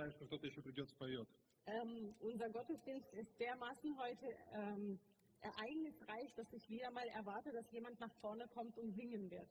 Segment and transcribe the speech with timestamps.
[0.00, 1.28] ожидаю, что кто-то еще придет споет.
[1.66, 4.98] Ähm, unser Gottesdienst ist dermaßen heute ähm,
[5.40, 9.50] ereignisreich, dass ich wieder mal erwarte, dass jemand nach vorne kommt und singen wird.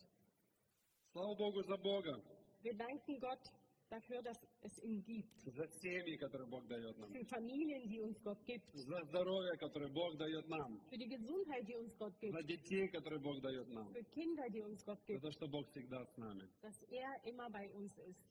[1.11, 2.21] Слава Богу за Бога,
[2.64, 3.43] Wir danken Gott
[3.89, 5.29] dafür, dass es ihn gibt.
[5.46, 8.65] за семьи, которые Бог дает нам, Für Familien, die uns Gott gibt.
[8.74, 12.33] за здоровье, которое Бог дает нам, Für die Gesundheit, die uns Gott gibt.
[12.33, 15.21] за детей, которые Бог дает нам, Für Kinder, die uns Gott за gibt.
[15.21, 16.47] то, что Бог всегда с нами.
[16.61, 18.24] Dass er immer bei uns ist.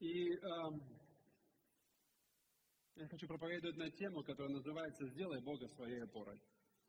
[0.00, 0.80] И эм,
[2.99, 6.39] я хочу проповедовать на тему, которая называется «Сделай Бога своей опорой».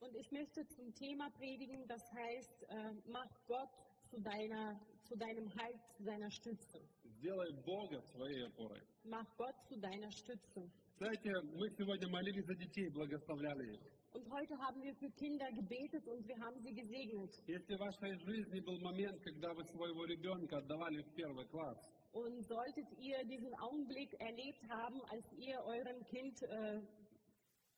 [0.00, 3.68] Und ich möchte zum Thema predigen, das heißt, äh, mach Gott
[4.08, 6.80] zu, deiner, zu deinem Halt, zu deiner Stütze.
[7.04, 8.80] Сделай Бога своей опорой.
[9.04, 10.70] Mach Gott zu deiner Stütze.
[10.96, 13.80] Знаете, мы сегодня молились за детей, благословляли их.
[14.12, 17.30] Und heute haben wir für Kinder gebetet und wir haben sie gesegnet.
[17.46, 21.78] Если в вашей жизни был момент, когда вы своего ребенка отдавали в первый класс,
[22.13, 26.79] Und solltet ihr diesen Augenblick erlebt haben, als ihr eurem Kind äh,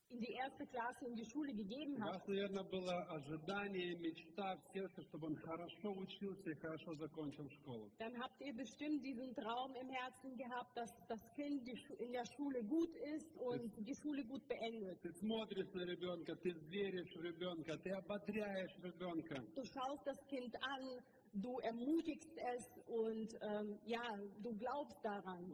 [0.09, 4.55] in die erste Klasse in die Schule gegeben у habt, вас, наверное, было ожидание, мечта
[4.55, 7.89] в сердце, чтобы он хорошо учился и хорошо закончил школу.
[7.97, 12.13] dann habt ihr bestimmt diesen Traum im Herzen gehabt, dass das Kind die Schu- in
[12.13, 15.01] der Schule gut ist und die Schule gut beendet.
[15.01, 19.43] Ты смотришь на ребенка, ты веришь в ребенка, ты ободряешь ребенка.
[19.55, 21.01] Du schaust das Kind an,
[21.34, 25.44] du ermutigst es und ähm, ja, du glaubst daran.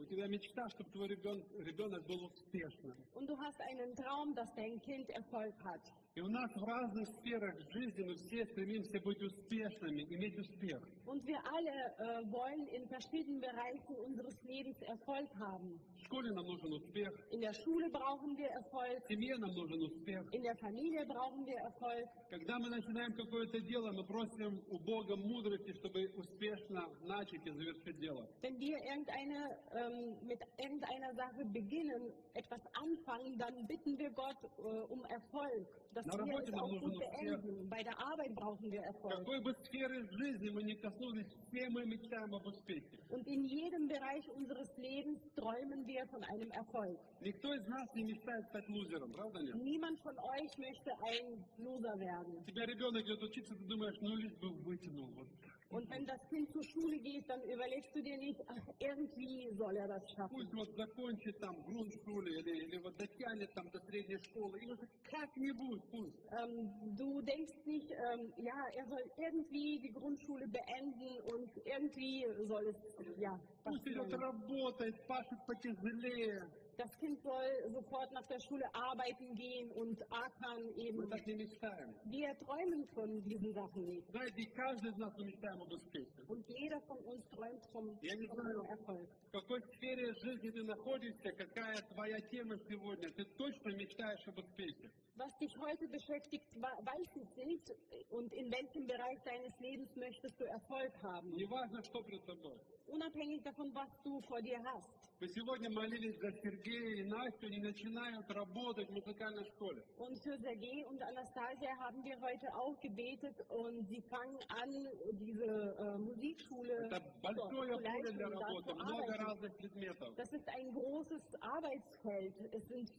[3.13, 5.93] Und du hast einen Traum, dass dein Kind Erfolg hat.
[6.19, 10.81] И у нас в разных сферах жизни мы все стремимся быть успешными, иметь успех.
[11.05, 15.79] Und wir alle äh, wollen in verschiedenen Bereichen unseres Lebens Erfolg haben.
[15.95, 19.81] В школе нам нужен успех, In der Schule brauchen wir Erfolg, в семье нам нужен
[19.81, 20.21] успех.
[20.33, 22.05] in der Familie brauchen wir Erfolg.
[22.29, 27.97] Когда мы начинаем какое-то дело, мы просим у Бога мудрости, чтобы успешно начать и завершить
[27.97, 28.27] дело.
[28.41, 34.93] Wenn wir irgendeine, ähm, mit irgendeiner Sache beginnen, etwas anfangen, dann bitten wir Gott äh,
[34.93, 37.40] um Erfolg, dass Na, wir работе es нам auch нужен gut успех.
[37.42, 37.68] beenden.
[37.68, 39.12] Bei der Arbeit brauchen wir В Erfolg.
[39.18, 42.98] какой бы сфере жизни мы ни коснулись, все мы мечтаем об успехе.
[43.10, 46.98] Und in jedem Bereich unseres Lebens träumen wir von einem Erfolg.
[47.20, 49.54] Никто из нас не мечтает стать лузером, правда нет?
[49.56, 52.38] Niemand von euch möchte ein Loser werden.
[52.38, 55.08] У тебя ребенок идет учиться, ты думаешь, ну лишь бы вытянул.
[55.14, 55.28] Вот.
[55.70, 59.76] Und wenn das Kind zur Schule geht, dann überlegst du dir nicht, ach, irgendwie soll
[59.76, 60.36] er das schaffen.
[60.36, 64.58] Пусть вот закончит там грунт-школе или, или вот дотянет там до средней школы.
[64.60, 66.18] И уже как-нибудь пусть.
[66.30, 72.66] Ähm, du denkst nicht, ähm, ja, er soll irgendwie die Grundschule beenden und irgendwie soll
[72.68, 72.76] es,
[73.18, 74.20] ja, Пусть идет passieren.
[74.20, 76.57] работает, пашет потяжелее.
[76.78, 81.08] Das Kind soll sofort nach der Schule arbeiten gehen und ackern Мы eben.
[81.08, 81.94] так не мечтаем.
[82.10, 84.10] Wir träumen von diesen Sachen nicht.
[84.10, 86.22] Знаете, и каждый из нас мы мечтаем об успехе.
[86.26, 89.08] Und jeder von uns träumt vom, Я не von знаю, einem Erfolg.
[89.28, 93.08] в какой сфере жизни ты находишься, какая твоя тема сегодня.
[93.12, 94.90] Ты точно мечтаешь об успехе.
[95.16, 97.70] Was dich heute beschäftigt, wa- weiß ich nicht.
[98.10, 101.30] Und in welchem Bereich deines Lebens möchtest du Erfolg haben?
[101.36, 102.58] Неважно, что перед тобой.
[102.88, 104.90] Unabhängig davon, was du vor dir hast.
[105.20, 109.82] Мы сегодня молились за Сергея и Настю, они начинают работать в музыкальной школе.
[109.96, 114.70] Und für Sergei und Anastasia haben wir heute auch gebetet und sie fangen an,
[115.18, 115.44] diese
[115.78, 119.24] äh, Musikschule Это zu, большое zu поле leiten для und da работы, zu много arbeiten.
[119.24, 120.14] разных предметов.
[120.16, 122.34] Das ist ein großes Arbeitsfeld.
[122.52, 122.90] Es sind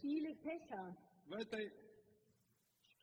[0.00, 0.94] viele Fächer.
[1.26, 1.70] В этой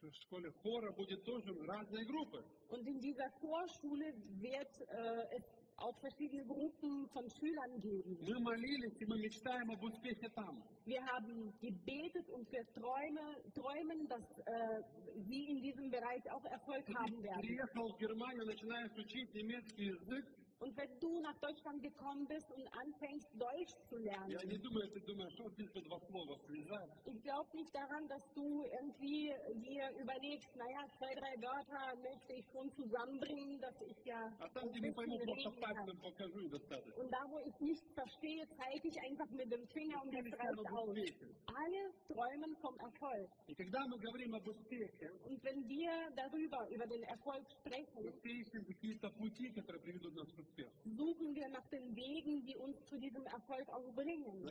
[0.02, 2.44] ш- школе хора будет тоже разные группы.
[2.70, 5.44] Und in dieser Chorschule wird äh, es
[5.78, 8.18] auch verschiedene Gruppen von Schülern geben.
[8.22, 10.62] Мы молились, и мы мечтаем об успехе там.
[10.86, 14.82] Wir haben gebetet und wir träume, träumen, dass äh,
[15.28, 17.42] sie in diesem Bereich auch Erfolg haben Ты werden.
[17.42, 20.26] приехал в Германию, начинаешь учить немецкий язык.
[20.62, 24.92] Und wenn du nach Deutschland gekommen bist und anfängst, Deutsch zu lernen, Я не думаю,
[24.92, 26.92] ты думаешь, что здесь бы два слова связать.
[27.06, 29.32] ich glaube nicht daran, dass du irgendwie
[29.64, 34.64] dir überlegst, naja, zwei, drei Wörter möchte ich schon zusammenbringen, dass ich ja А там,
[34.68, 35.62] ein где не bisschen пойму, просто reden kann.
[35.64, 37.02] пальцем покажу и достаточно.
[37.04, 40.26] Und da, wo ich nichts verstehe, zeige ich einfach mit dem Finger und Все das
[40.26, 40.90] мечтаем reicht об aus.
[40.90, 41.28] успехе.
[41.56, 41.82] Alle
[42.12, 43.30] träumen vom Erfolg.
[43.48, 48.12] И когда мы говорим об успехе, Und wenn wir darüber, über den Erfolg sprechen, мы
[48.12, 50.43] все ищем какие-то пути, которые приведут нас к успеху.
[50.85, 54.45] suchen wir nach den Wegen, die uns zu diesem Erfolg auch bringen.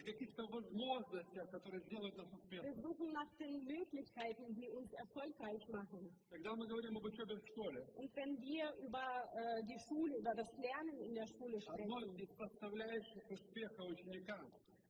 [2.50, 6.10] Wir suchen nach den Möglichkeiten, die uns erfolgreich machen.
[7.96, 11.90] Und wenn wir über äh, die Schule, über das Lernen in der Schule sprechen,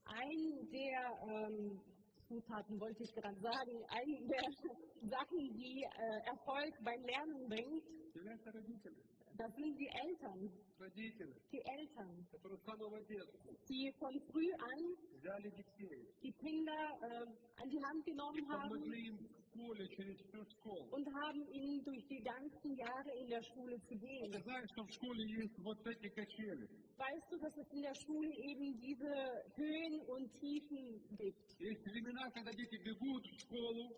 [0.05, 1.79] ein der ähm,
[2.27, 4.43] Zutaten wollte ich gerade sagen, eine der
[5.09, 7.83] Sachen, die äh, Erfolg beim Lernen bringt,
[9.37, 10.51] das sind die Eltern.
[11.51, 12.27] Die Eltern,
[13.69, 14.97] die von früh an
[16.21, 18.69] die Kinder äh, an die Hand genommen haben
[20.91, 24.31] und haben ihnen durch die ganzen Jahre in der Schule zu gehen.
[26.97, 29.13] Weißt du, dass es in der Schule eben diese
[29.55, 31.55] Höhen und Tiefen gibt?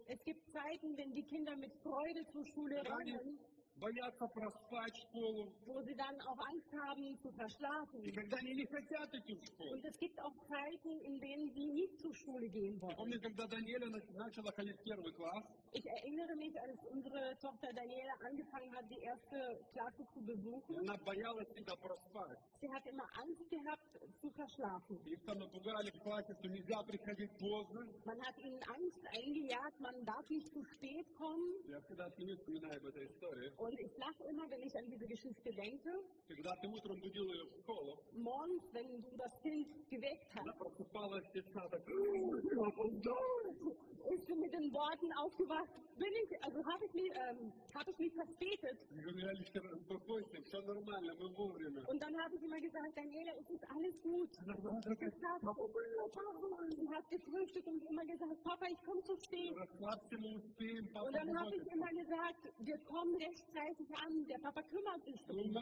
[0.07, 3.39] Es gibt Zeiten, wenn die Kinder mit Freude zur Schule rennen
[3.76, 8.12] боятся проспать школу, wo sie dann auch Angst haben zu и verschlafen.
[8.12, 9.72] когда они не хотят идти в школу.
[9.72, 12.96] Und es gibt auch Zeiten, in denen sie nicht zur Schule gehen Я wollen.
[12.96, 17.72] помню, когда Даниэля на- начала ходить в первый класс, Ich erinnere mich, als unsere Tochter
[17.72, 19.38] Daniela angefangen hat, die erste
[19.72, 20.76] Klasse zu и besuchen.
[20.84, 22.38] она боялась себя проспать.
[22.60, 23.88] Sie hat immer Angst gehabt
[24.20, 24.98] zu verschlafen.
[25.06, 27.80] Их там напугали в классе, что нельзя приходить поздно.
[28.04, 31.48] Man hat ihnen Angst eingejagt, man darf nicht zu spät kommen.
[31.66, 33.50] Я всегда смеюсь, вспоминаю об этой истории.
[33.64, 35.90] Und ich lache immer, wenn ich an diese Geschichte denke.
[36.28, 40.58] Когда ты утром будил ее в школу, Morgens, wenn du das Kind geweckt она hast,
[40.58, 43.76] просыпалась и вся так, «Я опоздаю!»
[44.08, 45.68] ist du mit den Worten aufgewacht,
[45.98, 48.78] bin ich, also habe ich, mich, ähm, hab ich mich verspätet.
[48.90, 51.84] Я говорю, Алиса, успокойся, все нормально, мы вовремя.
[51.86, 54.30] Und dann habe ich immer gesagt, Daniela, es ist alles gut.
[54.40, 55.10] Она была такая,
[55.40, 59.54] «Папа, мы Sie hat gefrühstückt und immer gesagt, Papa, ich komme zu spät.
[59.56, 61.74] Расслабься, мы успеем, папа Und dann habe ich заботится».
[61.74, 63.18] immer gesagt, wir kommen
[63.55, 65.53] schreit an, der Papa kümmert sich drum.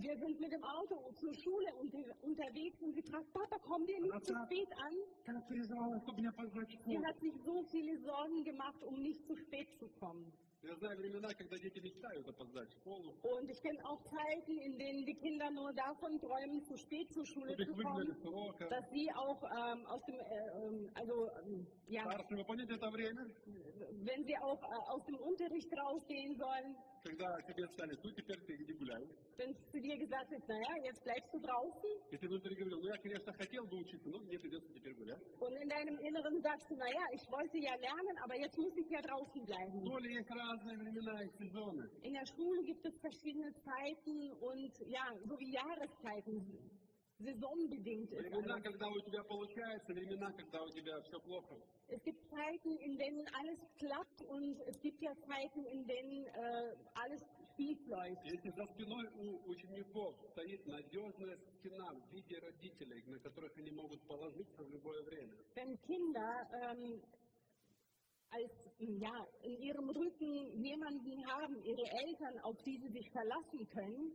[0.00, 4.00] Wir sind mit dem Auto zur Schule unter, unterwegs und sie fragt, Papa, kommen wir
[4.00, 4.94] nicht zu spät an?
[6.86, 10.32] Sie hat sich so viele Sorgen gemacht, um nicht zu spät zu kommen.
[10.63, 14.77] Я знаю времена, когда дети мечтают опоздать в школу, Und ich kenne auch Zeiten, in
[14.79, 18.21] denen die Kinder nur davon träumen, zu spät zur Schule чтобы их zu выгнали kommen,
[18.21, 18.67] с урока.
[18.69, 22.89] dass sie auch ähm, aus dem, äh, ähm, also ähm, ja, Старшие, вы помните это
[22.89, 23.21] время,
[24.09, 28.55] wenn sie auch äh, aus dem Unterricht rausgehen sollen, когда тебе сказали, ну теперь ты
[28.55, 29.07] иди гуляй.
[29.37, 32.87] wenn zu dir gesagt wird, naja, jetzt bleibst du draußen И ты внутри говорил, ну
[32.87, 35.21] я, конечно, хотел бы учиться, но мне придется теперь гулять.
[35.39, 38.89] und in deinem Inneren sagst du, naja, ich wollte ja lernen, aber jetzt muss ich
[38.89, 39.85] ja draußen В bleiben.
[39.85, 41.83] школе есть разные времена и сезоны.
[42.03, 46.71] In der Schule gibt es verschiedene Zeiten und ja, so wie Jahreszeiten,
[47.19, 48.63] saisonbedingt ist Времена, alles.
[48.63, 51.55] когда у тебя получается, времена, когда у тебя все плохо.
[51.87, 56.75] Es gibt Zeiten, in denen alles klappt und es gibt ja Zeiten, in denen äh,
[56.93, 57.21] alles
[57.55, 58.21] schief läuft.
[58.25, 64.01] Если за спиной у учеников стоит надежная стена в виде родителей, на которых они могут
[64.07, 67.01] положиться в любое время, Wenn Kinder ähm,
[68.30, 73.68] als hm, ja, in ihrem Rücken jemanden haben, ihre Eltern, auf die sie sich verlassen
[73.68, 74.12] können,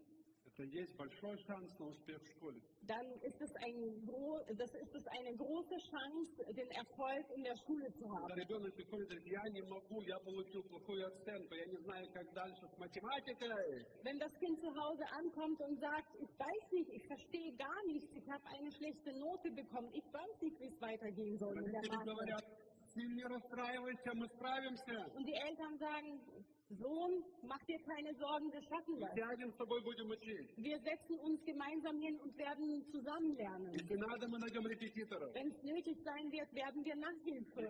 [2.88, 4.08] dann ist es, ein
[4.56, 8.32] das ist es eine große Chance, den Erfolg in der Schule zu haben.
[14.04, 18.08] Wenn das Kind zu Hause ankommt und sagt, ich weiß nicht, ich verstehe gar nichts,
[18.16, 21.84] ich habe eine schlechte Note bekommen, ich weiß nicht, wie es weitergehen soll in der
[21.92, 22.66] Mathematik.
[25.16, 26.20] Und die Eltern sagen,
[26.70, 29.12] Sohn, mach dir keine Sorgen, wir schaffen das.
[30.58, 33.72] Wir setzen uns gemeinsam hin und werden zusammen lernen.
[35.36, 37.62] Wenn es nötig sein wird, werden wir Nachhilfe.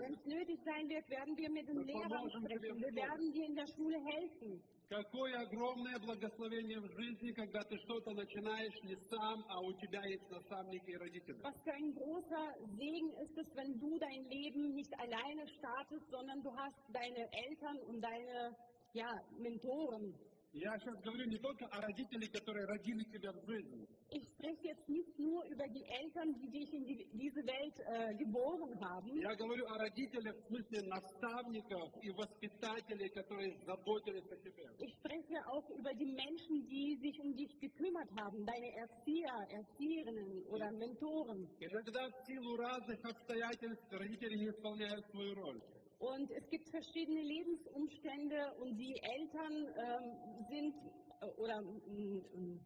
[0.00, 2.80] Wenn es nötig sein wird, werden wir mit den Lehrern sprechen.
[2.80, 4.62] Wir werden dir in der Schule helfen.
[4.91, 10.29] Какое огромное благословение в жизни, когда ты что-то начинаешь не сам, а у тебя есть
[10.29, 11.35] наставники и родители.
[11.43, 16.41] Was für ein großer Segen ist es, wenn du dein Leben nicht alleine startest, sondern
[16.41, 18.55] du hast deine Eltern und deine
[18.93, 20.15] ja, Mentoren.
[20.54, 23.88] Я сейчас говорю не только о родителях, которые родили тебя в жизни.
[24.10, 28.14] Ich spreche jetzt nicht nur über die Eltern, die dich in die, diese Welt äh,
[28.16, 29.18] geboren haben.
[29.18, 34.68] Я говорю о родителях в смысле наставников и воспитателей, которые заботились о тебе.
[34.80, 40.44] Ich spreche auch über die Menschen, die sich um dich gekümmert haben, deine Erzieher, Erzieherinnen
[40.50, 41.48] oder Mentoren.
[41.60, 45.62] Иногда в силу разных обстоятельств родители не исполняют свою роль.
[46.01, 50.75] Und es gibt verschiedene Lebensumstände und die Eltern ähm, sind
[51.21, 52.59] äh, oder mm, mm,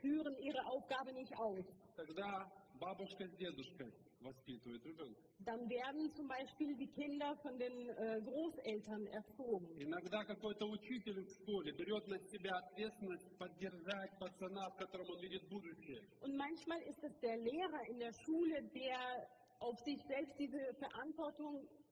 [0.00, 1.64] führen ihre Aufgabe nicht aus.
[1.96, 5.20] Тогда бабушка с дедушкой воспитывают ребенка.
[5.44, 9.68] Dann werden zum Beispiel die Kinder von den äh, Großeltern erzogen.
[9.78, 15.48] Иногда какой-то учитель в школе берет на себя ответственность поддержать пацана, в котором он видит
[15.48, 16.00] будущее.
[16.20, 19.28] Und manchmal ist es der Lehrer in der Schule, der
[19.60, 21.83] auf sich selbst diese Verantwortung äh,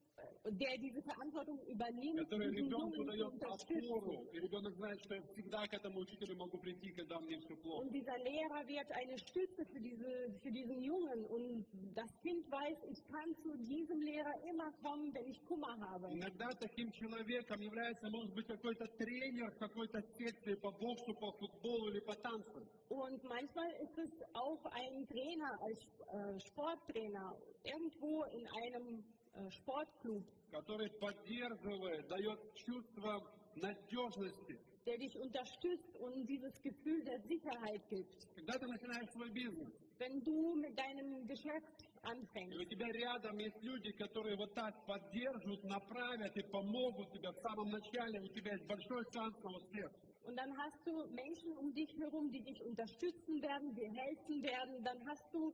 [0.45, 3.85] der diese Verantwortung übernimmt, который diesen ребенку Jungen zu дает unterstützen.
[3.85, 7.55] опору, и ребенок знает, что я всегда к этому учителю могу прийти, когда мне все
[7.57, 7.83] плохо.
[7.83, 11.25] Und dieser Lehrer wird eine Stütze für, diese, für diesen Jungen.
[11.25, 16.07] Und das Kind weiß, ich kann zu diesem Lehrer immer kommen, wenn ich Kummer habe.
[16.11, 21.89] Иногда таким человеком является, может быть, какой-то тренер в какой-то секции по боксу, по футболу
[21.89, 22.67] или по танцам.
[22.89, 30.24] Und manchmal ist es auch ein Trainer, als äh, Sporttrainer, irgendwo in einem äh, Sportclub,
[30.50, 33.22] который поддерживает, дает чувство
[33.56, 34.58] надежности.
[34.86, 38.28] der dich unterstützt und dieses Gefühl der Sicherheit gibt.
[38.36, 41.72] Когда ты начинаешь свой бизнес, Wenn du mit deinem Geschäft
[42.02, 47.38] anfängst у тебя рядом есть люди, которые вот так поддерживают, направят и помогут тебе в
[47.40, 49.90] самом начале, у тебя есть большой шанс на успех.
[50.25, 54.83] und dann hast du Menschen um dich herum, die dich unterstützen werden, dir helfen werden,
[54.83, 55.51] dann hast du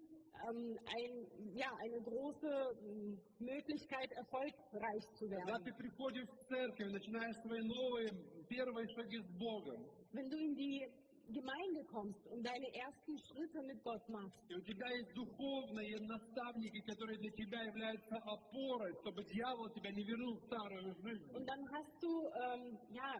[0.49, 2.51] ähm, ein, ja, eine große
[2.83, 5.63] ähm, Möglichkeit, erfolgreich zu Когда werden.
[5.63, 8.09] ты приходишь в церковь, начинаешь свои новые
[8.49, 10.87] первые шаги с Богом, Wenn du in die
[11.29, 16.79] Gemeinde kommst und deine ersten Schritte mit Gott machst, и у тебя есть духовные наставники,
[16.81, 21.31] которые для тебя являются опорой, чтобы дьявол тебя не вернул в старую жизнь.
[21.33, 23.15] Und dann hast du ähm, ja,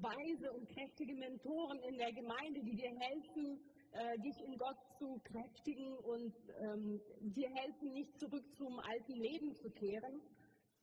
[0.00, 3.60] weise und kräftige Mentoren in der Gemeinde, die dir helfen,
[3.92, 9.54] äh, dich in Gott zu kräftigen und ähm, dir helfen, nicht zurück zum alten Leben
[9.56, 10.22] zu kehren.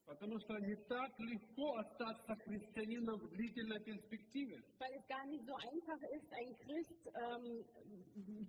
[0.06, 4.58] Потому что не так легко остаться христианином в длительной перспективе.
[4.78, 7.46] Weil es gar nicht so einfach ist, ein Christ ähm,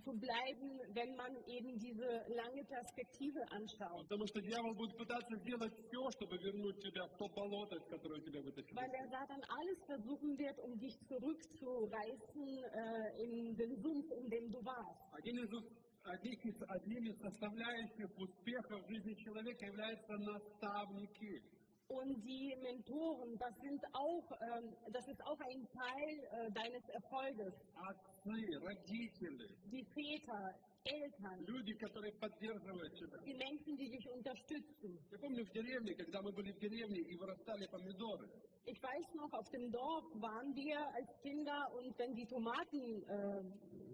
[0.03, 4.03] zu bleiben, wenn man eben diese lange Perspektive anschaut.
[4.09, 8.19] Потому что дьявол будет пытаться сделать все, чтобы вернуть тебя в то болото, из которого
[8.27, 8.75] тебя вытащили.
[8.75, 14.51] Weil der Satan alles versuchen wird, um dich zurückzureißen äh, in den Sumpf, in dem
[14.51, 14.99] du warst.
[15.13, 21.43] Один из, ус- одних из, одним из составляющих успеха в жизни человека являются наставники.
[21.89, 27.53] Und die Mentoren, das sind auch, ähm, das ist auch ein Teil äh, deines Erfolges.
[27.77, 30.55] Отцы, родители, Die Väter,
[30.87, 33.17] Eltern, люди, которые поддерживают тебя.
[33.25, 34.99] die Menschen, die dich unterstützen.
[35.13, 38.27] Я помню в деревне, когда мы были в деревне и вырастали помидоры.
[38.65, 43.43] Ich weiß noch, auf dem Dorf waren wir als Kinder und wenn die Tomaten, äh,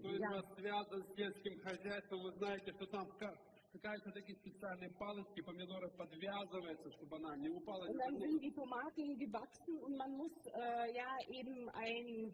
[0.00, 3.37] Кто из ja, вас связан с сельским хозяйством, вы знаете, что там ка-
[3.73, 7.85] какая-то такие специальные палочки, помидоры подвязываются, чтобы она не упала.
[7.85, 8.31] und не dann поднялась.
[8.31, 12.33] sind die Tomaten gewachsen und man muss äh, ja eben ein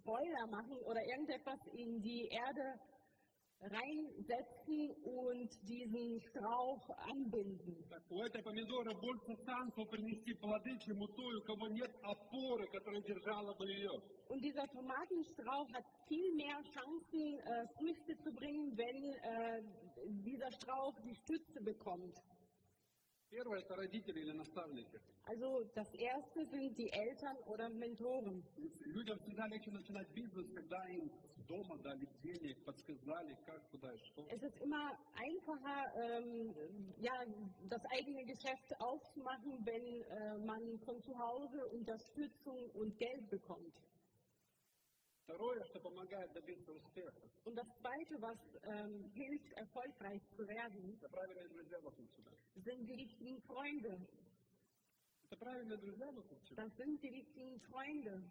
[0.00, 2.80] Spoiler machen oder irgendetwas in die Erde
[3.64, 7.76] reinsetzen und diesen Strauch anbinden.
[7.90, 12.66] Так, у этой помидоры больше шансов принести плоды, чем у той, у кого нет опоры,
[12.68, 13.90] которая держала бы ее.
[14.28, 19.62] Und dieser Tomatenstrauch hat viel mehr Chancen, äh, Früchte zu bringen, wenn äh,
[20.24, 22.16] dieser Strauch die Stütze bekommt.
[25.24, 28.42] Also das erste sind die Eltern oder Mentoren.
[28.86, 33.98] Людям всегда легче начинать бизнес, когда им с дома дали денег, подсказали, как, куда и
[33.98, 34.26] что.
[34.30, 36.54] Es ist immer einfacher, ähm,
[36.98, 37.24] ja,
[37.68, 43.74] das eigene Geschäft aufzumachen, wenn äh, man von zu Hause Unterstützung und Geld bekommt.
[45.24, 51.08] Второе, что помогает добиться успеха, Und das Zweite, was ähm, hilft, erfolgreich zu werden, это
[51.08, 52.32] правильные друзья вокруг тебя.
[52.64, 53.98] sind die richtigen Freunde.
[55.24, 56.64] Это правильные друзья вокруг тебя.
[56.64, 58.22] Das sind die richtigen Freunde.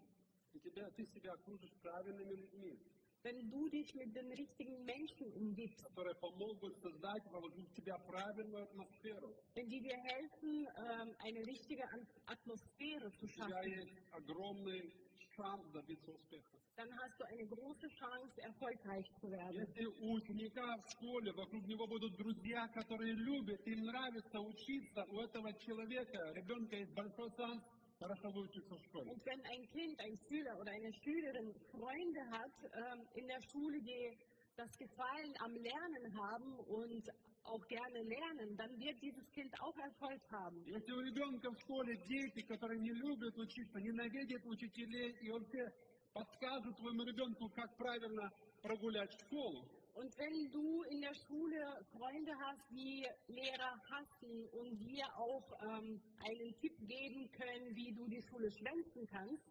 [0.54, 2.78] И тебя, ты себя окружишь правильными людьми,
[3.22, 9.36] Wenn du dich mit den richtigen Menschen umgibst, которые помогут создать вокруг тебя правильную атмосферу.
[9.56, 14.94] wenn die dir helfen, ähm, eine richtige An- Atmosphäre zu У тебя schaffen, есть огромный
[15.36, 16.60] шанс добиться успеха.
[16.80, 19.54] dann hast du eine große Chance, erfolgreich zu werden.
[19.54, 25.20] Если у ученика в школе вокруг него будут друзья, которые любят, им нравится учиться, у
[25.20, 27.62] этого человека, ребенка есть большой шанс
[28.00, 29.12] хорошо выучиться в школе.
[29.12, 33.82] Und wenn ein Kind, ein Schüler oder eine Schülerin Freunde hat ähm, in der Schule,
[33.82, 34.18] die
[34.60, 37.10] das Gefallen am Lernen haben und
[37.44, 40.62] auch gerne lernen, dann wird dieses Kind auch Erfolg haben.
[40.66, 45.72] Если у ребенка в школе дети, которые не любят учиться, ненавидят учителей, и он все
[46.14, 48.30] подскажет твоему ребенку, как правильно
[48.62, 49.66] прогулять школу,
[49.96, 51.60] Und wenn du in der Schule
[51.92, 58.08] Freunde hast, die Lehrer hassen und dir auch ähm, einen Tipp geben können, wie du
[58.08, 59.44] die Schule schwänzen kannst,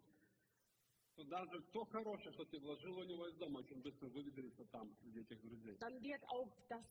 [1.15, 4.89] то даже то хорошее, что ты вложил у него из дома, очень быстро выветрится там,
[5.01, 5.75] среди этих друзей.
[5.79, 6.83] dann wird auch das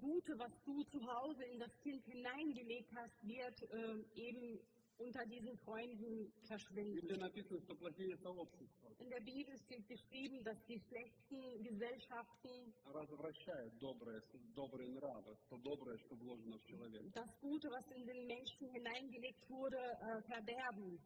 [0.00, 4.58] Gute, was du zu Hause in das Kind hineingelegt hast, wird ähm, eben
[4.98, 6.94] unter diesen Freunden В verschwinden.
[6.96, 13.78] Библии написано, что плохие сообщества In der Bibel steht geschrieben, dass die schlechten Gesellschaften развращают
[13.78, 14.20] добрые,
[14.54, 17.10] добрые нравы, то доброе, что вложено в человека.
[17.14, 20.98] das Gute, was in den Menschen hineingelegt wurde, äh, verderben.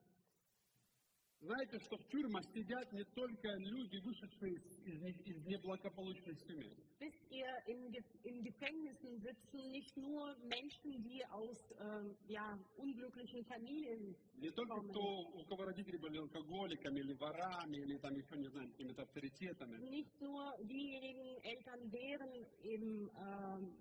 [1.46, 6.74] Знаете, что в тюрьмах сидят не только люди, вышедшие из, из не- из неблагополучных семей.
[7.00, 14.16] Wisst ihr, in, in Gefängnissen sitzen nicht nur Menschen, die aus ähm, ja, unglücklichen Familien
[14.42, 14.90] Не только kommen.
[14.90, 15.02] кто,
[15.38, 19.78] у кого родители были алкоголиками или ворами, или там еще, не знаю, какими-то авторитетами.
[19.92, 22.34] nicht nur diejenigen Eltern, deren
[22.64, 23.78] eben ähm,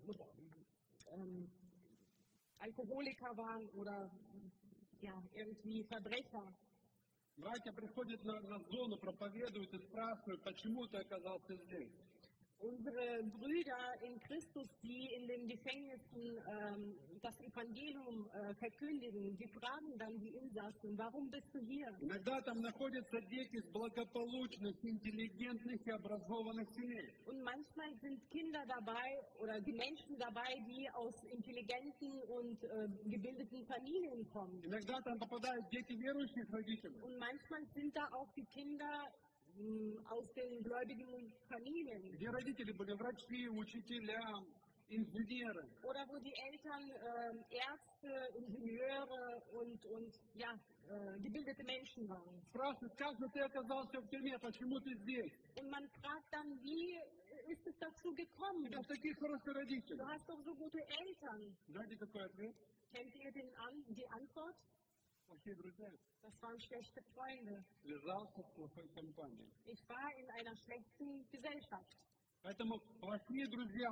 [1.16, 1.48] ähm,
[2.58, 4.10] Alkoholiker waren oder
[5.00, 6.52] ja, irgendwie Verbrecher.
[7.36, 11.90] Братья приходят на, на зону, проповедуют и спрашивают, почему ты оказался здесь.
[12.60, 19.98] Unsere Brüder in Christus, die in den Gefängnissen ähm, das Evangelium äh, verkündigen, die fragen
[19.98, 21.88] dann die Insassen, warum bist du hier?
[22.00, 27.08] Иногда там находятся дети из благополучных, интеллигентных и образованных семей.
[27.26, 29.10] Und manchmal sind Kinder dabei
[29.42, 34.61] oder die Menschen dabei, die aus intelligenten und äh, gebildeten Familien kommen.
[34.63, 37.01] Иногда там попадают дети верующих родителей.
[37.01, 39.07] Und manchmal sind da auch die Kinder
[39.55, 42.01] mh, aus den gläubigen Familien.
[42.11, 44.21] Где родители были врачи, учителя,
[44.89, 45.63] инженеры.
[45.83, 50.51] Oder wo die Eltern äh, Ärzte, Ingenieure und, und ja,
[50.89, 52.41] äh, gebildete Menschen waren.
[52.49, 55.31] Спрашивают, как же ты оказался в тюрьме, почему ты здесь?
[55.59, 56.97] Und man fragt dann, wie
[57.47, 58.63] ist es dazu У gekommen?
[58.69, 59.97] тебя такие хорошие родители.
[59.97, 61.55] Du hast doch so gute Eltern.
[61.67, 62.55] Знаете, какой ответ?
[62.91, 64.55] Kennt ihr den An die Antwort?
[65.27, 65.89] Плохие друзья.
[66.21, 67.63] Das waren schlechte Freunde.
[67.81, 69.51] Связался с плохой компанией.
[69.65, 71.95] Ich war in einer schlechten Gesellschaft.
[72.41, 73.89] Поэтому плохие друзья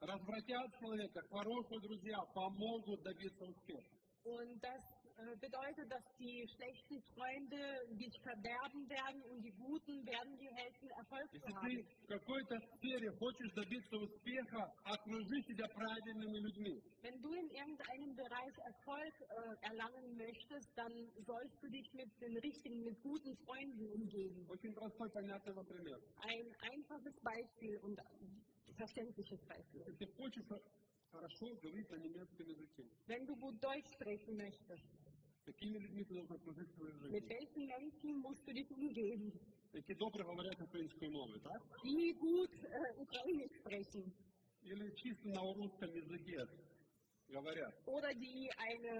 [0.00, 3.96] развратят человека, хорошие друзья помогут добиться успеха.
[4.24, 4.93] Und das äh,
[5.40, 7.60] bedeutet, dass die schlechten Freunde
[7.92, 11.84] dich verderben werden und die guten werden dir helfen, Erfolg Если zu ты haben.
[12.02, 16.82] в какой-то сфере хочешь добиться успеха, окружи себя правильными людьми.
[17.02, 20.92] Wenn du in irgendeinem Bereich Erfolg äh, erlangen möchtest, dann
[21.26, 24.46] sollst du dich mit den richtigen, mit guten Freunden umgeben.
[24.48, 25.98] Очень простой, понятный вам пример.
[26.16, 28.00] Ein einfaches Beispiel und
[28.76, 29.80] verständliches Beispiel.
[29.86, 30.44] Если ты хочешь
[31.12, 34.84] хорошо говорить на немецком языке, Wenn du gut Deutsch sprechen möchtest,
[35.44, 37.28] какими людьми ты должен окружить свою mit жизнь?
[37.28, 39.32] welchen Menschen musst du dich umgeben,
[39.72, 41.62] Які добре говорять українською мовою, так?
[41.84, 44.12] die gut äh, Ukrainisch sprechen
[44.62, 46.46] Или чисто на русском языке
[47.28, 47.72] говорят.
[47.86, 48.94] oder die eine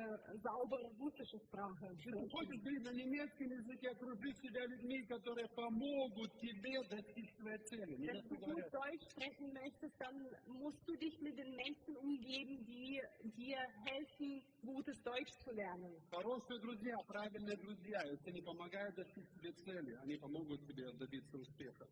[0.47, 2.31] saubere russische Sprache Если ты sprechen.
[2.31, 7.93] хочешь говорить на немецком языке, окружи себя людьми, которые помогут тебе достичь своей цели.
[7.97, 8.73] Wenn Немецко du gut говорят.
[8.73, 10.17] Deutsch sprechen möchtest, dann
[10.63, 13.01] musst du dich mit den Menschen umgeben, die
[13.41, 14.43] dir helfen,
[15.15, 15.93] gutes Deutsch zu lernen.
[16.11, 21.87] Хорошие друзья, правильные друзья, если они помогают достичь себе цели, они помогут тебе добиться успеха.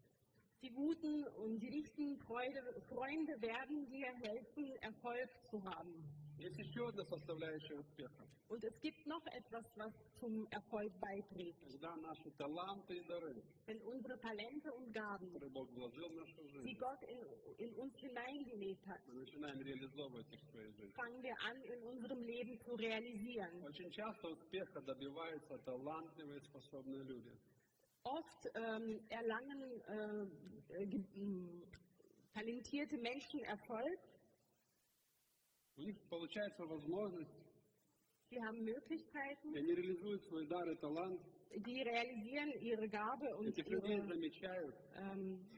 [0.61, 6.22] Die guten und die richtigen Freude, Freunde werden dir helfen, Erfolg zu haben.
[6.43, 8.25] Есть еще одна составляющая успеха.
[8.49, 11.59] Und es gibt noch etwas, was zum Erfolg beiträgt.
[11.61, 16.43] Когда наши таланты и дары, Wenn unsere Talente und Gaben, которые Бог вложил в нашу
[16.43, 17.19] die жизнь, Gott in,
[17.59, 20.93] in uns hineingelegt hat, мы начинаем реализовывать их в своей жизни.
[20.95, 23.63] fangen wir an, in unserem Leben zu realisieren.
[23.65, 27.33] Очень часто успеха добиваются талантливые, способные люди.
[28.05, 31.63] Oft ähm, erlangen äh, äh, ge- m,
[32.33, 33.99] talentierte Menschen Erfolg.
[35.77, 37.31] У них получается возможность,
[38.31, 41.21] Sie haben Möglichkeiten, и они реализуют свой дар и талант,
[41.65, 45.49] die realisieren ihre Gabe und этих людей ihre, замечают, ähm,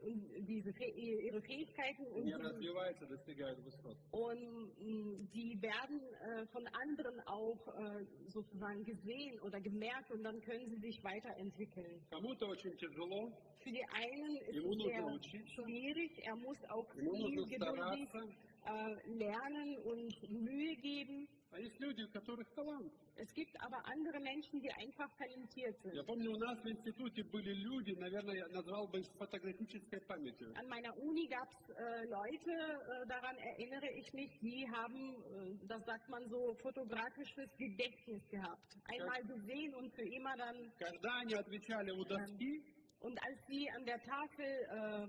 [0.00, 3.96] und diese, Fäh- ihre Fähigkeiten und, они развиваются, достигают высот.
[4.10, 10.40] und m, die werden äh, von anderen auch äh, sozusagen gesehen oder gemerkt und dann
[10.40, 12.02] können sie sich weiterentwickeln.
[12.10, 13.30] Кому-то очень тяжело,
[13.62, 17.22] Für die einen ist ему es нужно sehr учиться, schwierig, er muss auch ему viel
[17.22, 18.18] нужно geduldig стараться.
[18.57, 18.57] äh,
[19.06, 21.28] lernen und Mühe geben.
[21.54, 22.92] А есть люди, у которых талант.
[23.14, 26.06] Es gibt aber andere Menschen, die einfach talentiert Я sind.
[26.06, 30.52] помню, у нас в институте были люди, наверное, я назвал бы их с фотографической памятью.
[30.56, 35.14] An meiner Uni gab es äh, Leute, äh, daran erinnere ich mich, die haben,
[35.62, 38.76] äh, das sagt man so, fotografisches Gedächtnis gehabt.
[38.90, 40.72] Einmal gesehen und für immer dann.
[40.80, 42.64] Когда они отвечали у доски,
[42.98, 45.06] Und als sie an der Tafel äh,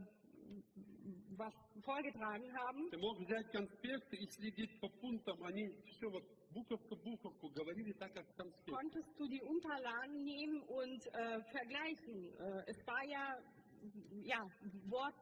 [1.39, 1.53] was
[1.84, 7.49] vorgetragen haben, ты мог взять конспект и следить по пунктам, они все вот буковку буковку
[7.49, 8.71] говорили так, как в конспекте.
[8.71, 12.34] konntest du die Unterlagen nehmen und äh, vergleichen.
[12.39, 13.38] Äh, es war ja,
[14.23, 14.39] ja
[14.88, 15.15] Wort,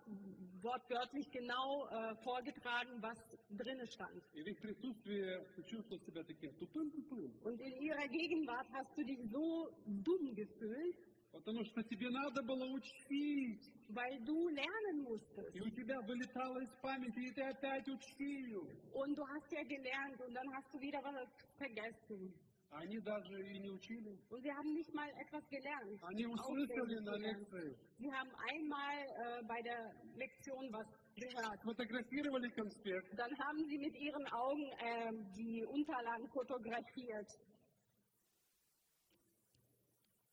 [0.62, 3.17] wortwörtlich genau äh, vorgetragen, was
[3.49, 4.21] drinne stand.
[4.33, 7.33] И в их присутствии ты чувствовал себя таким тупым-тупым.
[7.43, 10.97] Und in ihrer Gegenwart hast du dich so dumm gefühlt,
[11.31, 13.69] Потому что тебе надо было учить.
[13.89, 15.53] weil du lernen musstest.
[15.55, 18.67] И у тебя вылетало из памяти, и ты опять учил.
[18.93, 22.33] Und du hast ja gelernt und dann hast du wieder was vergessen.
[22.71, 24.17] А Они даже и не учили.
[24.31, 25.99] Und sie haben nicht mal etwas gelernt.
[26.03, 27.51] Они услышали Auswendig на gelernt.
[27.51, 31.59] лекции, Sie haben einmal äh, bei der Lektion was gehört.
[31.62, 37.27] сфотографировали конспект, Dann haben sie mit ihren Augen ähm, die Unterlagen fotografiert.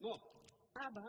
[0.00, 0.18] но
[0.74, 1.08] Aber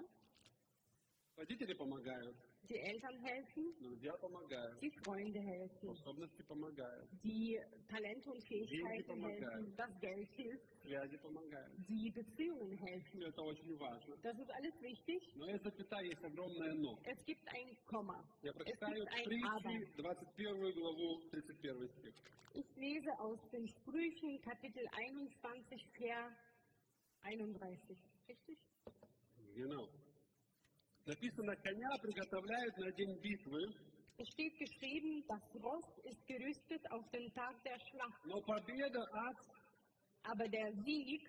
[1.38, 2.36] родители помогают,
[2.70, 9.42] die Eltern helfen, друзья помогают, die Freunde helfen, способности помогают, die Talente und Fähigkeiten помогают.
[9.42, 11.72] helfen, das Geld hilft, связи помогают.
[11.88, 13.22] die Beziehungen helfen.
[13.24, 14.16] Это очень важно.
[14.24, 15.22] Das ist alles wichtig.
[15.36, 17.00] Но из запятая есть огромное «но».
[17.04, 18.24] Es gibt ein Komma.
[18.44, 19.70] Я Es прочитаю gibt ein притчи, Aber.
[19.70, 22.14] 21 главу, 31 стих.
[22.54, 26.34] Ich lese aus den Sprüchen Kapitel 21, Vers
[27.24, 27.98] 31.
[28.28, 28.60] Richtig?
[29.56, 29.88] Genau.
[31.06, 33.62] Написано, коня приготовляют на день битвы,
[34.18, 39.38] Es steht geschrieben, das Ross ist gerüstet auf den Tag der Schlacht, но победа от,
[40.24, 41.22] aber der Sieg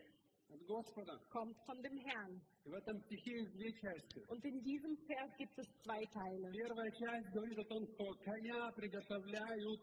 [0.50, 1.18] от Господа.
[1.30, 2.42] kommt von dem Herrn.
[2.64, 4.20] И в этом стихе есть две части.
[4.28, 6.52] Und in diesem Vers gibt es zwei Teile.
[6.52, 9.80] Первая часть говорит о том, что коня приготовляют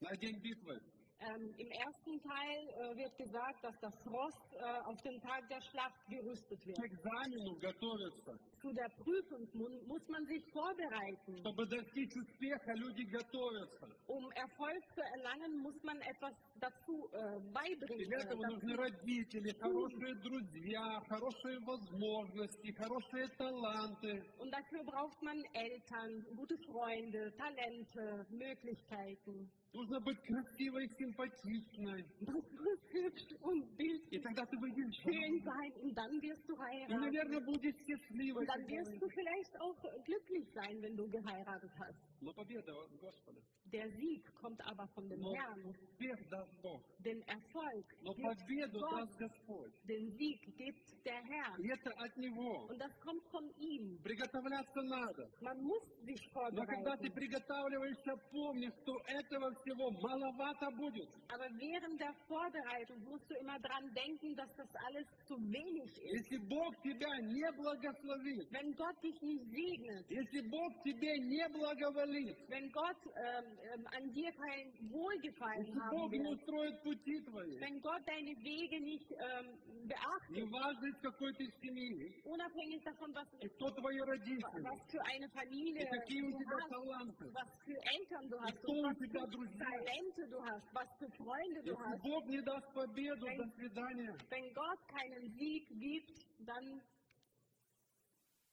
[0.00, 0.80] на день битвы.
[1.22, 5.60] Ähm, Im ersten Teil äh, wird gesagt, dass das Ross äh, auf den Tag der
[5.70, 6.78] Schlacht gerüstet К wird.
[6.82, 8.32] экзамену готовятся.
[8.60, 11.38] Zu der Prüfung mu- muss man sich vorbereiten.
[11.38, 13.86] Чтобы достичь успеха, люди готовятся.
[14.08, 18.08] Um Erfolg zu erlangen, muss man etwas dazu äh, И beibringen.
[18.08, 18.82] для äh, этого нужны dazu.
[18.82, 24.24] родители, хорошие друзья, хорошие возможности, хорошие таланты.
[24.40, 29.48] Und dafür braucht man Eltern, gute Freunde, Talente, Möglichkeiten.
[29.73, 32.03] Нужно быть красивой и симпатичной.
[32.21, 35.43] Das muss hübsch und И тогда ты выйдешь schön замуж.
[35.43, 38.41] sein und dann wirst du И, наверное, будешь счастливой.
[38.41, 39.15] Und dann когда wirst du выйдешь.
[39.15, 41.99] vielleicht auch glücklich sein, wenn du geheiratet hast.
[42.21, 43.39] Но победа от Господа.
[43.71, 45.65] Der Sieg kommt aber von dem Но Herrn.
[45.67, 46.81] успех даст Бог.
[47.03, 48.91] Den Erfolg Но gibt победу Gott.
[49.01, 49.73] даст Господь.
[49.83, 51.59] Den Sieg gibt der Herr.
[51.59, 52.65] И это от Него.
[52.69, 53.99] Und das kommt von ihm.
[54.01, 55.29] Приготовляться надо.
[55.41, 61.08] Man muss sich Но когда ты приготавливаешься, помни, что этого всего маловато будет.
[61.28, 66.02] Aber während der Vorbereitung musst du immer dran denken, dass das alles zu wenig ist.
[66.02, 72.36] Если Бог тебя не благословит, Wenn Gott dich nicht segnet, если Бог тебе не благоволит,
[72.48, 77.20] wenn Gott ähm, ähm, an dir kein Wohlgefallen если haben Бог не wird, устроит пути
[77.24, 83.14] твои, wenn Gott deine Wege nicht ähm, beachtet, неважно из какой ты семьи, unabhängig davon,
[83.14, 86.70] was, и кто твои родители, was für eine Familie и какие у du тебя hast,
[86.70, 87.24] таланты.
[87.32, 89.45] was für Eltern du hast, кто und у was тебя für друзья.
[89.46, 92.02] Talente du hast, was für Freunde du Если hast.
[92.02, 94.12] Бог не даст победу, до свидания.
[94.30, 96.10] Wenn Gott keinen Sieg gibt,
[96.46, 96.80] dann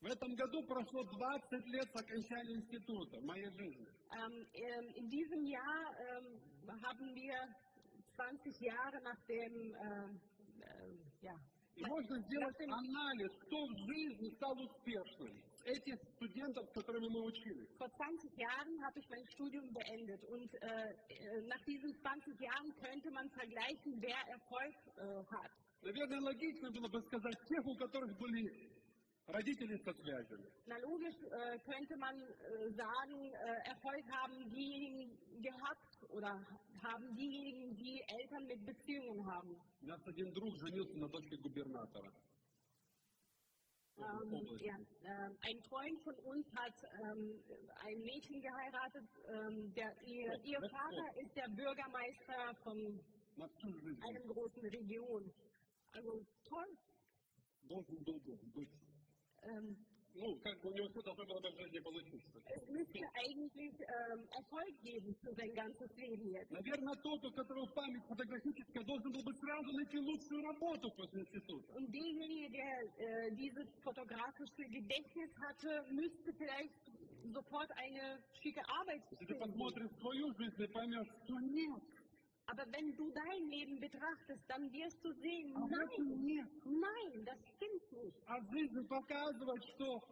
[0.02, 3.86] В этом году прошло 20 лет с окончания института в моей жизни.
[4.16, 6.40] ähm, ähm, in diesem Jahr ähm,
[6.82, 7.36] haben wir
[8.16, 10.20] 20 Jahre nach dem, ähm,
[10.62, 11.34] ähm, ja,
[11.75, 15.43] И можно сделать анализ, кто в жизни стал успешным.
[15.65, 17.67] Этих студентов, с которыми мы учились.
[17.79, 22.71] Vor 20 Jahren habe ich mein Studium beendet und äh, äh, nach diesen 20 Jahren
[22.79, 25.51] könnte man vergleichen, wer Erfolg äh, hat.
[25.81, 28.75] Наверное, логично было бы сказать тех, у которых были
[29.26, 30.50] родители со связями.
[30.66, 36.32] Na logisch äh, könnte man äh, sagen, äh, Erfolg haben diejenigen gehabt oder
[36.82, 39.56] haben diejenigen, die Eltern mit Beziehungen haben.
[39.82, 42.12] У нас один друг женился на дочке губернатора.
[43.96, 44.64] Ähm, Области.
[44.64, 47.42] ja, ähm, ein Freund von uns hat ähm,
[47.84, 49.08] ein Mädchen geheiratet.
[49.28, 52.76] Ähm, der, ihr, ihr Vater ist der Bürgermeister von
[53.36, 55.30] На всю жизнь einer großen Region.
[55.92, 56.78] Also toll.
[57.68, 58.83] должен был бы быть.
[59.45, 59.75] Ähm,
[60.17, 62.39] Ну, как бы у него все должно было бы в жизни получиться.
[62.47, 66.51] es müsste eigentlich ähm, Erfolg geben für sein ganzes Leben jetzt.
[66.51, 71.73] Наверное, тот, у которого память фотографическая, должен был бы сразу найти лучшую работу после института.
[71.75, 76.73] Und derjenige, der äh, dieses fotografische Gedächtnis hatte, müsste vielleicht
[77.33, 81.83] sofort eine schicke Arbeit Если ты посмотришь свою жизнь, ты поймешь, что нет.
[82.46, 86.48] Aber wenn du dein Leben betrachtest, dann wirst du sehen, А в этом nein, нет.
[86.64, 88.16] nein, das stimmt nicht.
[88.26, 90.02] А жизнь показывает, что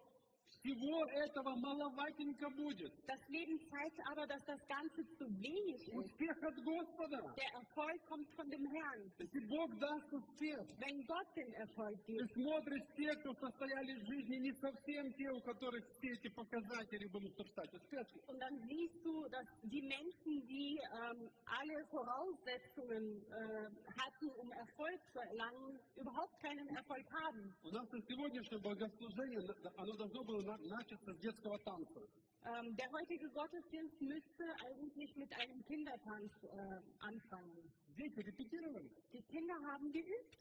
[0.63, 2.93] Всего этого маловатенько будет.
[3.05, 5.93] Das Leben zeigt aber, dass das Ganze zu wenig ist.
[5.93, 7.19] Успех от Господа.
[7.35, 9.11] Der Erfolg kommt von dem Herrn.
[9.19, 14.05] Если Бог даст успех, Wenn Gott den Erfolg ты gibt, смотришь те, кто состояли в
[14.07, 18.23] жизни, не совсем те, у которых все эти показатели будут стать успешными.
[18.27, 23.67] und dann siehst du, dass die Menschen, die ähm, alle Voraussetzungen äh,
[23.99, 27.53] hatten, um Erfolg zu erlangen, überhaupt keinen Erfolg haben.
[27.65, 29.41] У нас на сегодняшнее богослужение,
[29.75, 30.52] оно должно было
[32.45, 37.71] Ähm, der heutige Gottesdienst müsste eigentlich mit einem Kindertanz äh, anfangen.
[39.13, 40.37] Die Kinder haben geübt.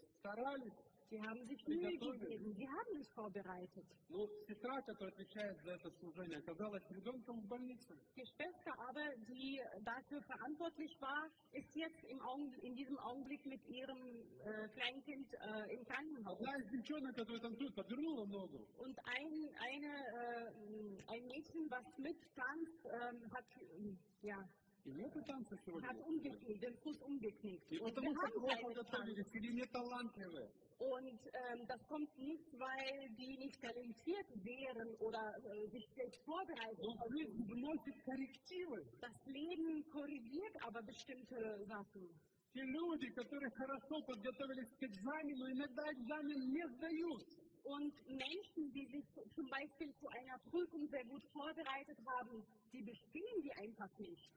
[1.09, 2.19] sie haben sich Mühe Приготовились.
[2.19, 3.85] gegeben, sie haben sich vorbereitet.
[4.09, 7.95] Но сестра, которая отвечает за это служение, оказалась ребенком в больнице.
[8.15, 13.63] Die Schwester aber, die dafür verantwortlich war, ist jetzt im Augen, in diesem Augenblick mit
[13.67, 14.01] ihrem
[14.43, 16.39] äh, Kleinkind äh, im Krankenhaus.
[16.39, 18.67] Одна из девчонок, которая танцует, подвернула ногу.
[18.77, 19.31] Und ein,
[19.71, 23.45] eine, äh, ein Mädchen, was mittanzt, ähm, hat,
[23.79, 24.37] ähm, ja,
[24.85, 25.89] И нет и танца сегодня.
[25.89, 27.71] hat umgeknickt, den Fuß umgeknickt.
[27.71, 28.87] И Und потому wir что haben плохо keine Tanz.
[28.87, 30.49] готовились или не талантливые.
[30.79, 36.79] Und ähm, das kommt nicht, weil die nicht talentiert wären oder äh, sich schlecht vorbereitet
[36.85, 37.09] Но haben.
[37.17, 38.85] жизнь вносит коррективы.
[39.01, 42.07] Das Leben korrigiert aber bestimmte Sachen.
[42.53, 47.27] Те люди, которые хорошо подготовились к экзамену, иногда экзамен не сдают.
[47.64, 53.42] Und Menschen, die sich zum Beispiel zu einer Prüfung sehr gut vorbereitet haben, die bestehen
[53.42, 54.30] die einfach nicht.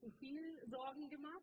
[0.00, 1.42] Zu viel Sorgen gemacht?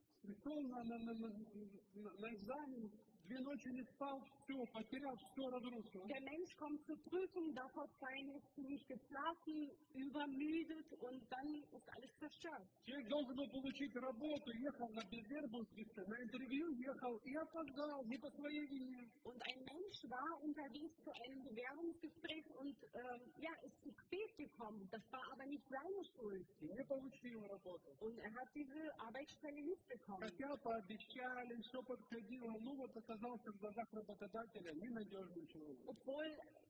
[3.24, 5.42] Пришел на, на, на, на, на- на экзамен, две ночи не спал, все, потерял, все
[5.50, 6.02] разрушил.
[6.08, 12.10] Der Mensch kommt zur Prüfung, davor zwei Nächte nicht geschlafen, übermüdet und dann ist alles
[12.18, 12.66] zerstört.
[12.84, 18.30] Человек должен был получить работу, ехал на Безербургское, на интервью ехал и опоздал, не по
[18.30, 19.10] своей вине.
[19.24, 24.88] Und ein Mensch war unterwegs zu einem Bewerbungsgespräch und ähm, ja, ist zu spät gekommen.
[24.90, 26.46] Das war aber nicht seine Schuld.
[26.60, 27.90] И не получил работу.
[28.00, 30.20] Und er hat diese Arbeitsstelle nicht bekommen.
[30.26, 35.88] Хотя пообещали, все подходило, ну вот оказался в глазах работодателя ненадежным человеком.
[35.88, 36.26] Obwohl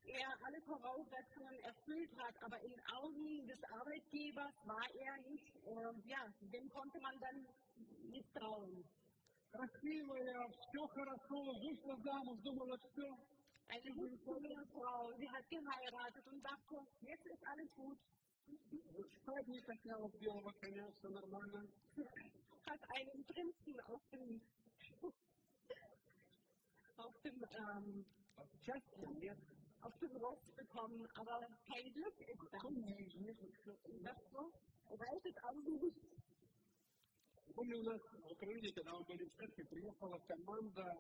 [0.07, 6.27] er alle Voraussetzungen erfüllt hat, aber in Augen des Arbeitgebers war er nicht, ähm, ja,
[6.41, 7.47] dem konnte man dann
[8.11, 8.85] misstrauen.
[9.53, 13.09] Красивая, все хорошо, вышла замуж, думала, все.
[13.69, 17.99] Eine hübsche Frau, sie hat geheiratet und dachte, jetzt ist alles gut.
[19.23, 21.69] Всадник отнял белого коня, все нормально.
[22.67, 24.41] Hat einen Prinzen auf dem,
[27.05, 28.05] auf dem, ähm,
[28.37, 29.39] А счастья нет.
[29.83, 32.59] auf dem Ross bekommen, aber kein Glück ist da.
[32.59, 33.73] Коней нет, всё.
[33.85, 34.53] Und das so
[34.91, 35.97] reitet auch nicht.
[37.55, 40.97] Помню, у нас в Украине, когда мы были в церкви, приехала команда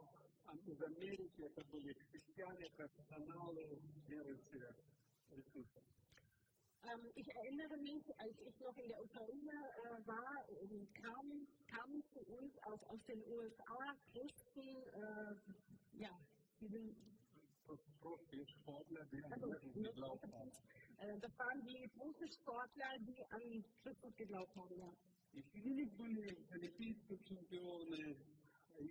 [0.46, 4.74] а, из Америки, это были христиане, профессионалы, верующие
[5.30, 5.80] в Иисуса.
[6.84, 9.52] Ähm, ich erinnere mich, als ich noch in der Ukraine
[9.84, 16.10] äh, war, ähm, kamen, kamen zu uns aus, aus den USA Christen, äh, ja,
[16.60, 16.96] die sind,
[18.00, 20.50] Просто Sportler, die an also, Jesus geglaubt haben.
[20.98, 24.78] äh, das waren die Profisportler, die an Christus geglaubt haben.
[24.78, 24.92] Ja.
[25.32, 28.16] И среди них были олимпийские чемпионы, и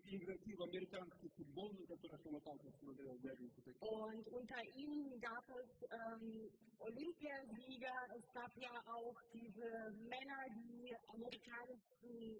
[0.05, 3.79] игроки в американский футбол, на которых я вот так вот смотрел, дяденьку такие.
[3.81, 12.37] Und unter ihnen gab es ähm, Olympiasieger, es gab ja auch diese Männer, die amerikanischen,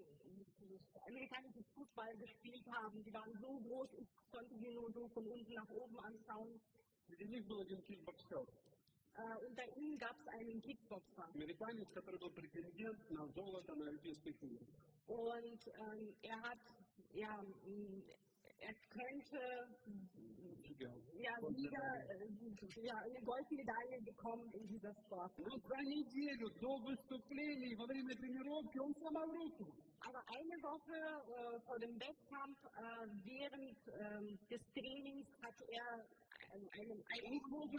[1.06, 3.02] amerikanisches Fußball gespielt haben.
[3.04, 6.60] Die waren so groß, ich konnte sie nur so von unten nach oben anschauen.
[7.08, 8.46] Среди них был один кикбоксер,
[9.16, 11.28] Äh, unter ihnen gab es einen Kickboxer.
[11.34, 14.68] американец, который был претендент на золото на Олимпийских играх.
[15.08, 16.58] Und ähm, er hat,
[17.15, 17.31] ja,
[18.59, 19.39] es könnte
[20.67, 20.91] Liga.
[21.13, 22.27] ja, Liga, äh,
[22.83, 25.37] ja, eine Goldmedaille bekommen in dieser Sport.
[25.39, 25.45] Ne?
[30.05, 35.87] Aber eine Woche äh, vor dem Wettkampf, äh, während äh, des Trainings, hat er
[36.53, 37.71] einen, einen Einbruch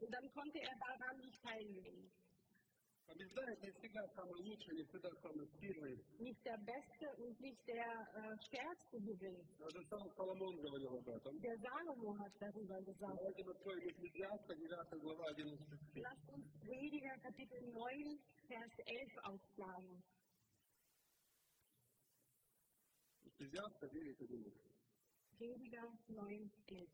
[0.00, 2.10] und dann konnte er daran nicht teilnehmen.
[6.19, 9.43] Nicht der Beste und nicht der äh, Stärkste gewinnt.
[9.59, 11.39] Даже сам Соломон говорил об этом.
[11.41, 13.17] Der Salomo hat darüber gesagt.
[13.17, 16.03] Давайте откроем Экклезиаста, 9 глава, 11 стих.
[16.03, 20.03] Lasst uns Prediger Kapitel 9, Vers 11 aufschlagen.
[23.25, 24.53] Экклезиаста 9 11.
[25.37, 26.89] Prediger 9, 11.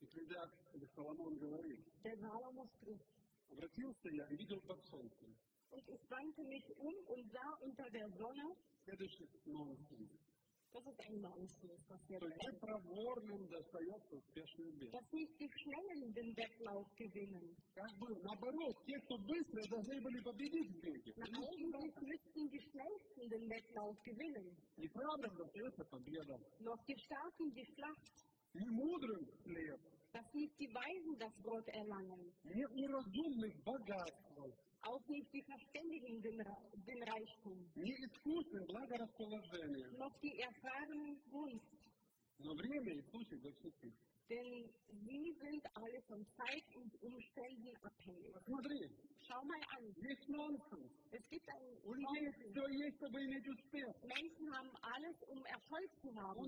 [0.00, 3.17] Экклезиаст, или Соломон говорит, Der Salomo spricht.
[3.48, 5.36] обратился я и видел под солнцем.
[5.70, 10.10] Und ich wandte mich um und sah unter der Sonne Следующий нонсенс.
[10.74, 12.58] Das ist ein Nonsens, was wir что не denken.
[12.58, 14.90] проворным достается успешный бег.
[14.90, 17.56] Dass nicht die Schnellen den Wettlauf gewinnen.
[17.74, 21.14] Как бы наоборот, те, кто быстрые, должны были победить в беге.
[21.16, 24.56] Na, eigentlich müssten die Schnellsten den Wettlauf gewinnen.
[24.76, 26.40] Неправильно достается победа.
[26.58, 28.10] Noch die Starken die Schlacht.
[28.54, 29.80] Не мудрым хлеб,
[30.13, 32.33] dass nicht die Weisen das Wort erlangen.
[34.81, 36.37] Auch nicht die Verständigen den,
[36.87, 37.57] den Reichtum.
[39.97, 41.65] Noch die erfahrenen Kunst.
[44.29, 48.35] Denn sie sind alle von Zeit und Umständen abhängig.
[49.27, 49.83] Schau mal an.
[51.11, 52.55] Es gibt einen Nonsens.
[54.05, 56.39] Menschen haben alles, um Erfolg zu haben.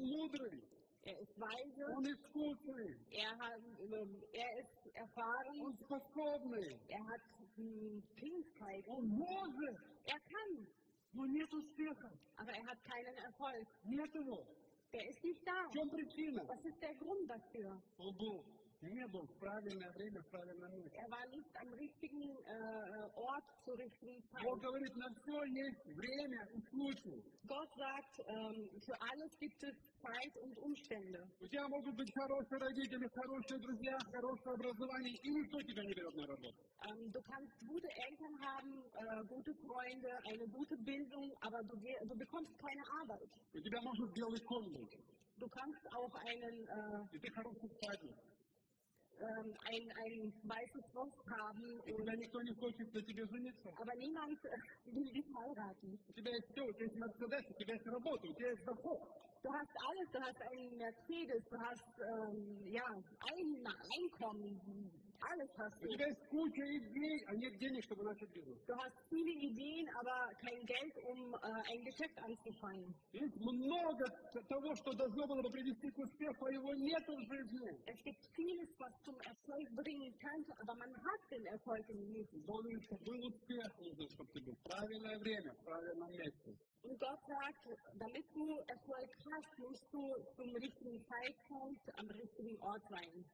[1.03, 1.97] Er ist weise.
[1.97, 2.97] Und ist gutmütig.
[3.11, 5.61] Er, hat, ähm, er ist erfahren.
[5.61, 6.77] Und verstorblich.
[6.89, 7.21] Er hat
[7.55, 8.87] hm, die Fähigkeit.
[8.87, 9.77] Und Moses.
[10.05, 10.67] Er kann.
[12.37, 13.67] Aber er hat keinen Erfolg.
[14.91, 15.59] Er ist nicht da.
[16.47, 17.81] Was ist der Grund dafür?
[17.97, 18.60] Oh, Obu.
[18.80, 20.96] был, не был в правильное время, в правильном месте.
[20.96, 24.42] Er war nicht am richtigen äh, Ort zur richtigen Zeit.
[24.44, 27.18] Бог говорит, на все есть время и случай.
[27.46, 31.18] Gott sagt, ähm, für alles gibt es Zeit und Umstände.
[31.40, 36.14] У тебя могут быть хорошие родители, хорошие друзья, хорошее образование, и никто тебя не берет
[36.16, 36.58] на работу.
[36.86, 42.02] Ähm, du kannst gute Eltern haben, äh, gute Freunde, eine gute Bildung, aber du, ge-
[42.06, 43.30] du bekommst keine Arbeit.
[43.54, 44.94] У тебя может белый кон быть,
[45.38, 48.29] Du kannst auch einen, äh,
[49.20, 53.68] ähm, ein, ein weißes Ross haben, И тебя никто не хочет на тебе жениться.
[53.80, 55.98] aber niemand äh, will dich heiraten.
[56.08, 58.64] У тебя есть все, у тебя есть Мерседес, у тебя есть работа, у тебя есть
[58.64, 59.00] доход.
[59.42, 64.60] Du hast alles, du hast einen Mercedes, du hast ähm, ja, ein Einkommen,
[65.20, 65.92] alles hast У du.
[65.92, 68.58] тебя есть куча идей, а нет денег, чтобы начать бизнес.
[68.66, 72.94] Du hast viele Ideen, aber kein Geld, um äh, ein Geschäft anzufangen.
[73.12, 74.04] Есть много
[74.48, 77.70] того, что должно было бы привести к успеху, а его нет в жизни.
[77.86, 82.30] Es gibt vieles, was zum Erfolg bringen könnte, aber man hat den Erfolg nicht.
[82.46, 86.54] Должен, чтобы был успех, нужно, чтобы ты был в правильное время, в правильном месте.
[86.82, 87.66] Und Gott sagt,
[87.98, 90.00] damit du Erfolg hast, musst du
[90.36, 93.24] zum richtigen Zeitpunkt am richtigen Ort sein.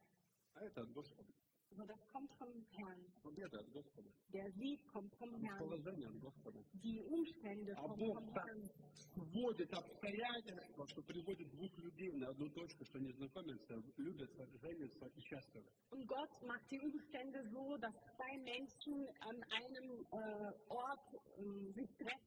[0.55, 1.33] А это от Господа.
[1.75, 3.01] Also das kommt vom Herrn.
[3.23, 4.07] Победа от Господа.
[4.31, 5.57] Der Sieg kommt vom Herrn.
[5.57, 6.59] Положение от Господа.
[6.73, 8.69] Die Umstände А kommen Бог vom так Herrn.
[9.15, 15.21] вводит обстоятельства, что приводит двух людей на одну точку, что не знакомятся, любятся, женятся и
[15.21, 15.65] счастливы.
[15.91, 21.89] Und Gott macht die Umstände so, dass zwei Menschen an einem äh, Ort ähm, sich
[21.97, 22.26] treffen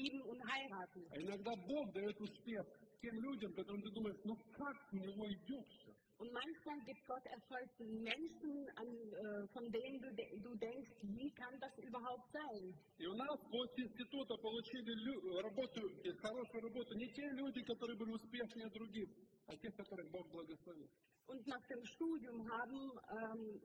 [0.00, 1.06] lieben und heiraten.
[1.10, 2.64] А иногда Бог дает успех
[3.00, 5.92] тем людям, которым ты думаешь, ну как у него идет все.
[6.18, 10.90] Und manchmal gibt Gott Erfolg den Menschen, an, äh, von denen du, de du denkst,
[11.02, 12.72] wie kann das überhaupt sein?
[12.98, 17.98] И у нас после института получили лю- работу, и хорошую работу не те люди, которые
[17.98, 19.08] были успешнее других,
[19.46, 20.88] а те, которых Бог благословил.
[21.28, 22.80] Und nach dem Studium haben
[23.12, 23.60] ähm,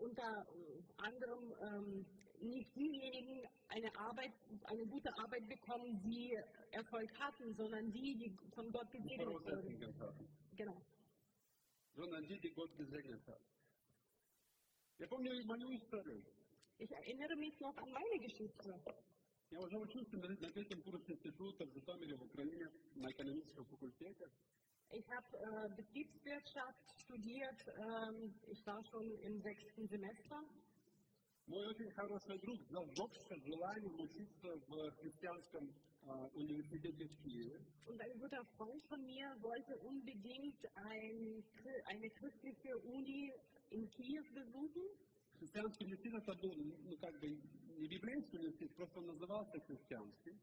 [0.00, 2.06] unter äh, anderem ähm,
[2.40, 4.32] nicht diejenigen eine Arbeit,
[4.64, 6.36] eine gute Arbeit bekommen, die
[6.70, 9.44] Erfolg hatten, sondern die, die von Gott gesegnet wurden.
[9.44, 10.82] Voraussetzungen Genau.
[11.94, 13.40] sondern die, die Gott gesegnet hat.
[14.98, 16.22] Я помню мою историю.
[16.78, 18.80] Ich erinnere mich noch an meine Geschichte.
[19.50, 24.30] Я уже учился на, на третьем курсе института в Житомире, в Украине, на экономическом факультете.
[24.90, 27.60] Ich habe äh, Betriebswirtschaft studiert.
[27.66, 30.40] Ähm, ich war schon im sechsten Semester.
[31.48, 35.62] Мой очень хороший друг зажегся желанием учиться в христианском
[36.02, 37.54] а, университете в Киеве.
[37.86, 43.30] Und ein guter Freund von mir wollte unbedingt ein, Chri- eine christliche Uni
[43.70, 44.82] in Kiew besuchen.
[45.38, 50.34] Христианский университет это был, ну, как бы, не библейский университет, просто он назывался христианский.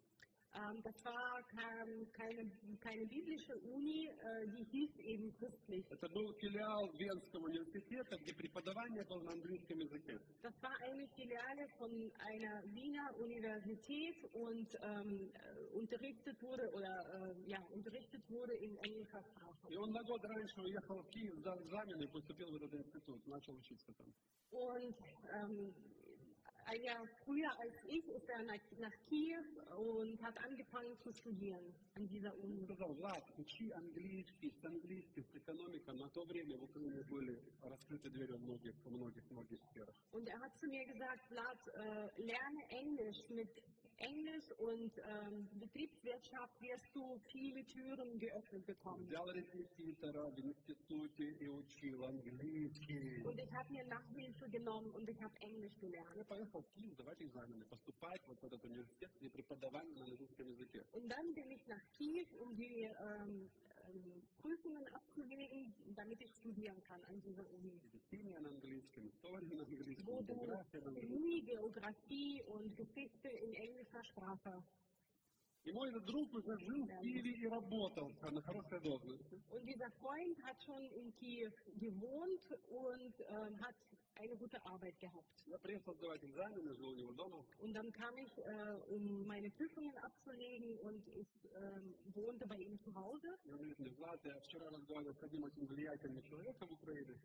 [0.54, 2.46] Ähm, das war kein, keine,
[2.78, 5.84] keine biblische Uni, äh, die hieß eben christlich.
[5.90, 10.20] Это был филиал Венского университета, где преподавание было на английском языке.
[10.44, 17.50] Das war eine Filiale von einer Wiener Universität und ähm, äh, unterrichtet wurde oder äh,
[17.50, 19.68] ja unterrichtet wurde in englischer Sprache.
[19.72, 23.26] И он на год раньше уехал в Киев, сдал экзамен и поступил в этот институт,
[23.26, 24.14] начал учиться там.
[24.52, 24.96] Und
[25.34, 25.74] ähm,
[26.68, 29.44] ein Jahr früher als ich ist er nach, nach Kiew
[29.78, 32.64] und hat angefangen zu studieren an dieser Он Uni.
[32.66, 35.96] сказал, Влад, учи английский, с английским, с экономикой.
[36.00, 39.96] На то время в Украине были раскрыты двери в многих, в многих, многих сферах.
[40.14, 43.50] Und er hat zu mir gesagt, Vlad, äh, lerne Englisch mit
[43.98, 49.06] Englisch und ähm, Betriebswirtschaft wirst du viele Türen geöffnet bekommen.
[49.08, 53.24] Взял репетитора в институте и учил английский.
[53.24, 56.16] Und ich habe mir Nachhilfe genommen und ich habe Englisch gelernt.
[56.16, 60.50] Я поехал в Киев сдавать экзамены, поступать вот в этот университет, где преподавание на английском
[60.50, 60.84] языке.
[60.94, 63.50] Und dann bin ich nach Kiew, um die ähm,
[63.88, 67.80] ähm, Prüfungen abzulegen, damit ich studieren kann an dieser Uni.
[68.14, 71.18] Медицина на английском, история на английском, Wo du география на английском.
[71.18, 74.64] Chemie, Geografie und Geschichte in englischer Sprache.
[75.66, 79.42] И мой этот друг уже жил в Киеве и работал на хорошей должности.
[79.50, 83.76] Und dieser Freund hat schon in Kiew gewohnt und ähm, hat
[84.18, 85.44] eine gute Arbeit gehabt.
[85.46, 87.46] Я приехал сдавать экзамены, жил у него дома.
[87.60, 92.80] Und dann kam ich, äh, um meine Prüfungen abzulegen und ich ähm, wohnte bei ihm
[92.80, 93.28] zu Hause.
[93.46, 97.16] И он говорит мне, Влад, я вчера разговаривал с одним очень влиятельным человеком в Украине.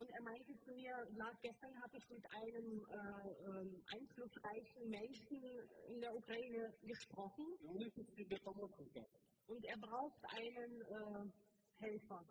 [0.00, 5.42] Und er meinte zu mir, Lars, gestern habe ich mit einem äh, ähm, einflussreichen Menschen
[5.88, 9.04] in der Ukraine gesprochen И он ищет себе помощника.
[9.48, 11.32] und er braucht einen äh,
[11.80, 12.24] Helfer,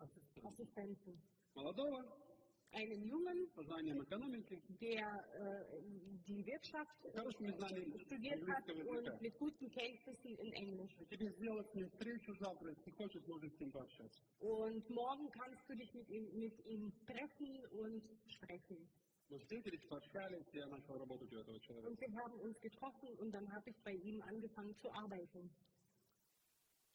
[0.44, 1.20] Assistenten.
[1.54, 2.04] Молодого,
[2.72, 5.80] Einen Jungen, со знанием экономики, der äh,
[6.26, 9.12] die Wirtschaft с хорошими знаниями studiert hat английского языка.
[9.14, 10.94] und mit guten Kenntnissen in Englisch.
[11.00, 14.22] И тебе сделать с ним встречу завтра, если хочешь, можешь с ним пообщаться.
[14.40, 18.86] Und morgen kannst du dich mit ihm, mit ihm treffen und sprechen.
[19.30, 21.88] Мы встретились, пообщались, и я начал работать у этого человека.
[21.88, 25.50] Und wir haben uns getroffen und dann habe ich bei ihm angefangen zu arbeiten.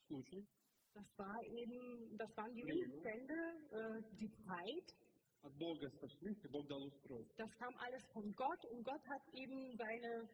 [0.08, 0.46] Случай.
[0.94, 3.34] Das war eben, das waren die Umstände,
[3.72, 4.96] äh, die Zeit.
[5.43, 7.35] От Бога сошлись, и Бог дал устройство.
[7.39, 10.29] Das kam alles von Gott und Gott hat eben seine,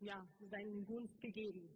[0.00, 1.68] ja, seinen Gunst gegeben.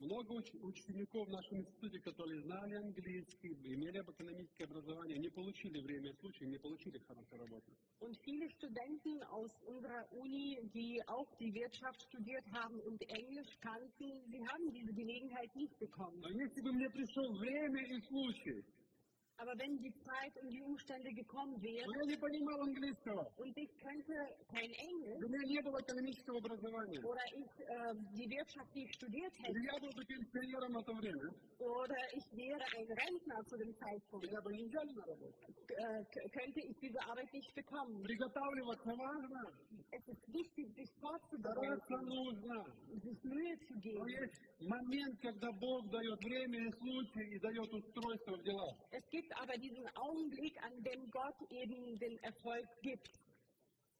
[0.00, 6.10] Много уч- учеников в нашем институте, которые знали английский, имели экономическое образование, не получили время
[6.10, 7.72] и случай, не получили хорошей работы.
[7.98, 14.22] Und viele Studenten aus unserer Uni, die auch die Wirtschaft studiert haben und Englisch kannten,
[14.30, 16.20] sie haben diese Gelegenheit nicht bekommen.
[16.20, 18.62] Но если бы мне пришел время и случай,
[19.37, 23.51] Aber wenn die Zeit und die Umstände gekommen wären но я не понимал английского, und
[23.57, 24.13] ich könnte
[24.47, 29.33] kein Englisch у меня не было экономического образования, oder ich äh, die Wirtschaft nicht studiert
[29.41, 31.27] hätte или я был бы пенсионером на то время,
[31.59, 35.35] oder ich wäre ein Rentner zu dem Zeitpunkt, меня бы не взяли на работу.
[35.43, 37.99] äh, k- könnte ich diese Arbeit nicht bekommen.
[38.05, 39.41] Приготавливаться важно,
[39.91, 42.55] Es ist wichtig, sich vorzubereiten, стараться нужно.
[43.01, 44.07] sich Mühe zu Но geben.
[44.23, 48.77] есть момент, когда Бог дает время и случай и дает устройство в делах.
[48.91, 53.09] Es gibt aber diesen Augenblick, an dem Gott eben den Erfolg gibt.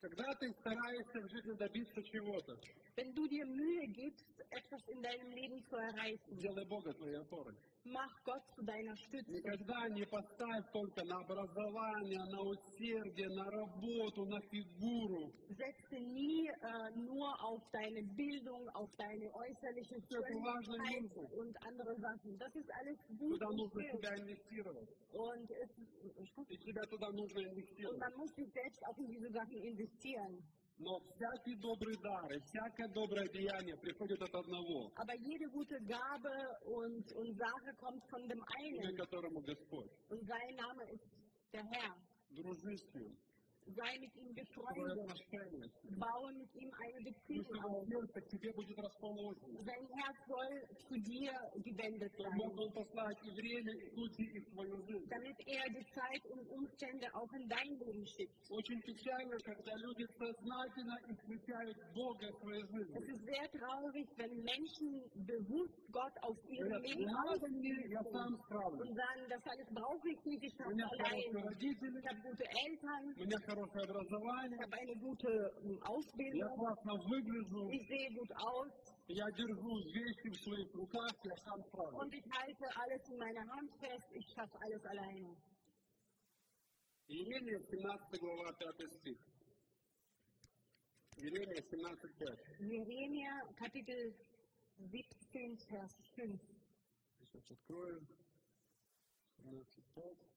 [0.02, 2.60] Когда ты стараешься в жизни добиться чего-то,
[2.98, 7.56] Wenn du dir Mühe gibst, etwas in deinem Leben zu erreichen, делай Бога твоей опорой.
[7.86, 9.32] mach Gott zu deiner Stütze.
[9.32, 15.34] Никогда не поставь только на образование, на усердие, на работу, на фигуру.
[15.50, 22.38] Setze nie äh, nur auf deine Bildung, auf deine äußerliche Schönheit und andere Sachen.
[22.38, 23.92] Das ist alles gut Туда und нужно schön.
[23.98, 24.90] себя инвестировать.
[25.14, 25.70] Und, es,
[26.50, 28.00] И себя туда нужно und инвестировать.
[28.00, 30.44] man muss sich selbst auch in diese Sachen investieren.
[30.79, 36.37] Но всякий добрый дар и всякое доброе деяние приходит от одного, Aber jede gute Gabe
[36.67, 39.91] und, und Sache kommt von dem имя которому Господь.
[40.09, 41.05] Und sein Name ist
[41.53, 41.95] der Herr.
[42.31, 43.17] Дружи с ним,
[43.77, 44.97] Sei mit ihm befreundet.
[45.99, 47.87] Baue mit ihm eine Beziehung auf.
[49.65, 50.53] Sein Herz soll
[50.89, 52.39] zu dir gewendet sein.
[55.11, 58.35] Damit er die Zeit und Umstände auch in dein Leben schickt.
[62.95, 67.05] Es ist sehr traurig, wenn Menschen bewusst Gott auf ihrem Leben
[68.81, 71.19] und sagen, das alles brauche ich nicht, ich habe allein.
[71.99, 73.05] Ich habe gute Eltern.
[73.58, 75.28] ich образование, habe eine gute
[75.64, 78.72] ähm, я Ausbildung, классно выгляжу, ich sehe gut aus
[79.08, 82.02] я держу вещи в своих руках, я сам справлюсь.
[82.02, 85.36] und ich halte alles in meiner Hand fest, ich schaffe alles alleine.
[87.08, 89.18] Иеремия 17 глава 5 стих.
[91.18, 92.60] Иеремия 17 5.
[92.60, 94.16] Jeremia Kapitel
[94.78, 96.40] 17, Vers 5.
[97.20, 98.08] Сейчас открою.
[99.38, 100.37] 17 5.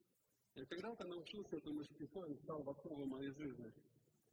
[0.55, 3.73] Я когда-то научился этому стиху, он стал в основу моей жизни.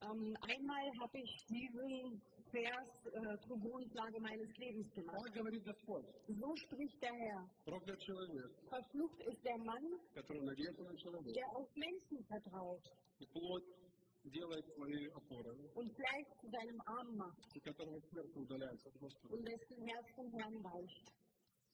[0.01, 5.17] Ähm, einmal habe ich diesen Vers äh, zur Grundlage meines Lebens gemacht.
[5.25, 6.05] Так говорит Господь.
[6.27, 7.49] So spricht der Herr.
[7.65, 11.33] Проклят человек, Verflucht ist der Mann, который надеется на человека.
[11.33, 12.83] der auf Menschen vertraut
[13.19, 13.63] И плоть
[14.25, 19.35] делает своей опорой, und Fleisch zu seinem Arm macht и которого сердце удаляется от Господа.
[19.35, 21.13] und dessen Herz vom Herrn weicht.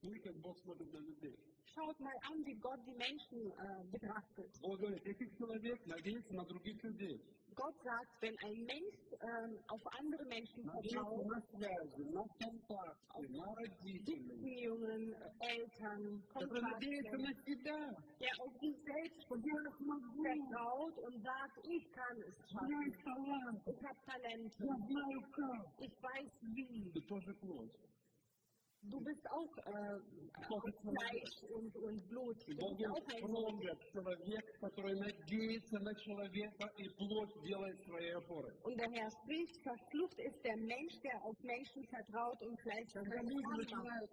[0.03, 1.35] Смотри, как Бог смотрит на людей.
[1.75, 4.49] Schaut mal an, wie Gott die Menschen äh, betrachtet.
[4.61, 7.21] Бог говорит, если человек надеется на других людей,
[7.55, 13.27] Gott sagt, wenn ein Mensch ähm, auf andere Menschen надеется vertraut, на связи, на контакты,
[13.29, 17.79] на родителей, Beziehungen, Eltern, который надеется Kontakte, на себя,
[18.19, 22.87] der auf sich selbst vertraut und sagt, ich kann es у меня schaffen.
[22.87, 24.63] есть талант, Ich habe Talente.
[24.63, 25.67] я знаю как.
[25.79, 26.91] Ich weiß wie.
[28.90, 29.98] du bist auch äh,
[30.44, 32.36] Fleisch und, und Blut.
[38.62, 44.10] Und der Herr spricht, verflucht ist der Mensch, der auf Menschen vertraut und Fleisch vertraut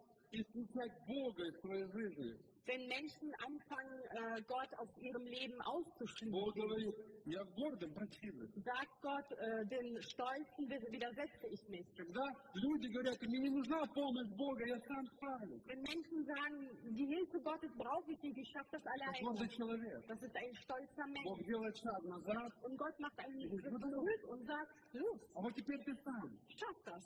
[2.61, 2.61] seinen люди Arm macht.
[2.61, 5.67] начинают исключать Бога из своей жизни, Wenn Menschen anfangen, äh, Gott aus ihrem Leben Бог
[5.67, 6.95] auszuschließen, говорит,
[7.27, 8.47] я гордым противен.
[8.59, 11.87] sagt Gott, äh, den Stolzen wid- widersetze ich mich.
[11.97, 12.25] Когда
[12.55, 15.63] люди говорят, мне не нужна помощь Бога, я сам справлюсь.
[15.67, 16.59] Wenn Menschen sagen,
[16.91, 19.23] die Hilfe Gottes brauche ich nicht, ich schaffe das Это alleine.
[19.23, 20.07] гордый человек.
[20.09, 21.25] Das ist ein stolzer Mensch.
[21.31, 25.55] Бог делает шаг назад, Und Gott macht einen Schritt zurück und sagt, los, а вот
[25.55, 26.35] теперь ты сам.
[26.51, 27.03] schaff das.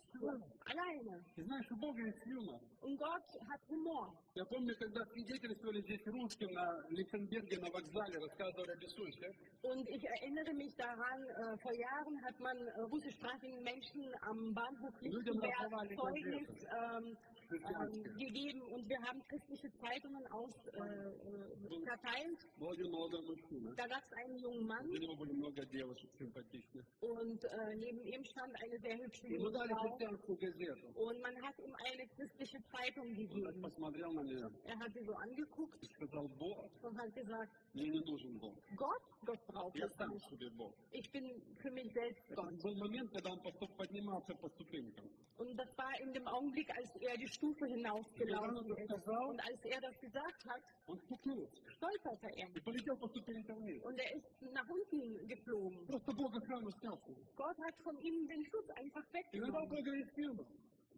[0.73, 1.21] Alleine.
[1.37, 2.61] И знаешь, у Бога есть юмор.
[2.81, 4.09] Und Gott hat Humor.
[4.35, 5.01] Я помню, когда
[5.45, 11.23] свидетельствовали здесь русским на Лихтенберге на вокзале, рассказывали о Бесуще, Und ich erinnere mich daran,
[11.23, 17.17] äh, vor Jahren hat man äh, russischsprachigen Menschen am Bahnhof Lichtenberg раздавали Zeugnis ähm,
[17.49, 18.07] христианские.
[18.13, 22.39] ähm, gegeben und wir haben christliche Zeitungen aus, äh, äh, verteilt.
[22.59, 23.75] Был один молодой мужчина.
[23.77, 26.85] Da gab es einen jungen Mann У него были много девушек симпатичных.
[27.01, 30.87] und äh, neben ihm stand eine sehr hübsche Ему junge дали Frau христианскую газету.
[30.95, 33.63] und man hat ihm eine christliche Zeitung Он так gegeben.
[33.63, 37.89] посмотрел на нее Er hat sie so angeguckt и сказал, Бог, und hat gesagt, мне
[37.89, 38.55] не нужен Бог.
[38.77, 40.29] Gott, Gott braucht Я es сам nicht.
[40.31, 40.75] себе Bог.
[40.93, 41.25] Ich bin
[41.63, 42.53] für mich selbst Gott.
[42.53, 45.05] Это был момент, когда он поступ- поднимался по ступенькам.
[45.39, 48.91] Und das war in dem Augenblick, als er die Stufe hinausgelaufen Ja, ist.
[48.91, 52.49] das war- Und als er das gesagt hat, Он стукнулся stolperte er.
[52.57, 53.83] и полетел по ступенькам вниз.
[53.85, 55.87] Und er ist nach unten geflogen.
[55.87, 56.99] Просто Бог охрану снял.
[56.99, 57.23] с него.
[57.37, 59.69] Gott hat von ihm den Schutz einfach Иногда у weggenommen.
[59.71, 60.47] Бога есть юмор.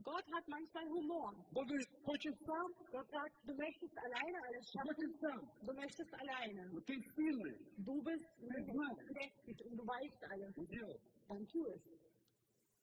[0.06, 1.32] Gott hat manchmal Humor.
[1.52, 4.94] Бог говорит, хочешь сам, Gott sagt, du möchtest alleine alles schaffen.
[4.94, 5.50] хочешь сам.
[5.62, 6.70] Du möchtest alleine.
[6.72, 7.56] Но ты сильный.
[7.78, 9.10] Du bist знаешь.
[9.10, 10.56] mächtig und du weißt alles.
[10.56, 11.00] Ну, делай.
[11.28, 11.80] Dann tu es.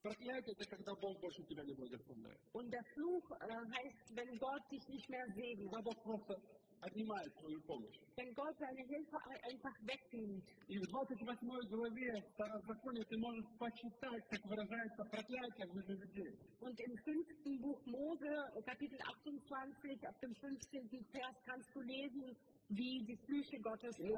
[0.02, 2.40] Проклятие – это когда Бог больше тебя не благословляет.
[2.54, 5.72] Und der Fluch äh, heißt, wenn Gott dich nicht mehr segnet.
[5.72, 6.42] Когда Бог просто
[6.85, 7.97] Отнимает твою помощь.
[8.17, 10.45] Wenn Gott seine Hilfe ein- einfach wegnimmt.
[10.69, 16.39] И в 28 главе Старозакония ты можешь почитать, как выражается проклятие в людей.
[16.61, 21.05] Und im fünften Buch Mose, Kapitel 28, ab dem 15.
[21.13, 22.37] Vers, kannst du lesen,
[22.69, 24.09] wie die Psyche Gottes ja.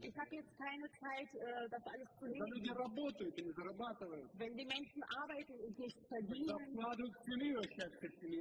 [0.00, 2.44] Ich habe jetzt keine Zeit, äh, das alles zu lesen.
[4.38, 6.76] Wenn die Menschen arbeiten und nicht verdienen,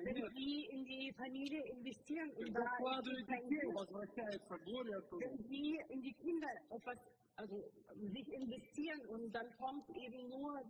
[0.03, 2.61] wenn sie in die Familie investieren und da
[3.15, 3.61] in die,
[5.19, 6.97] wenn sie in die Kinder etwas
[7.36, 7.57] also
[7.96, 10.61] sich investieren und dann kommt eben nur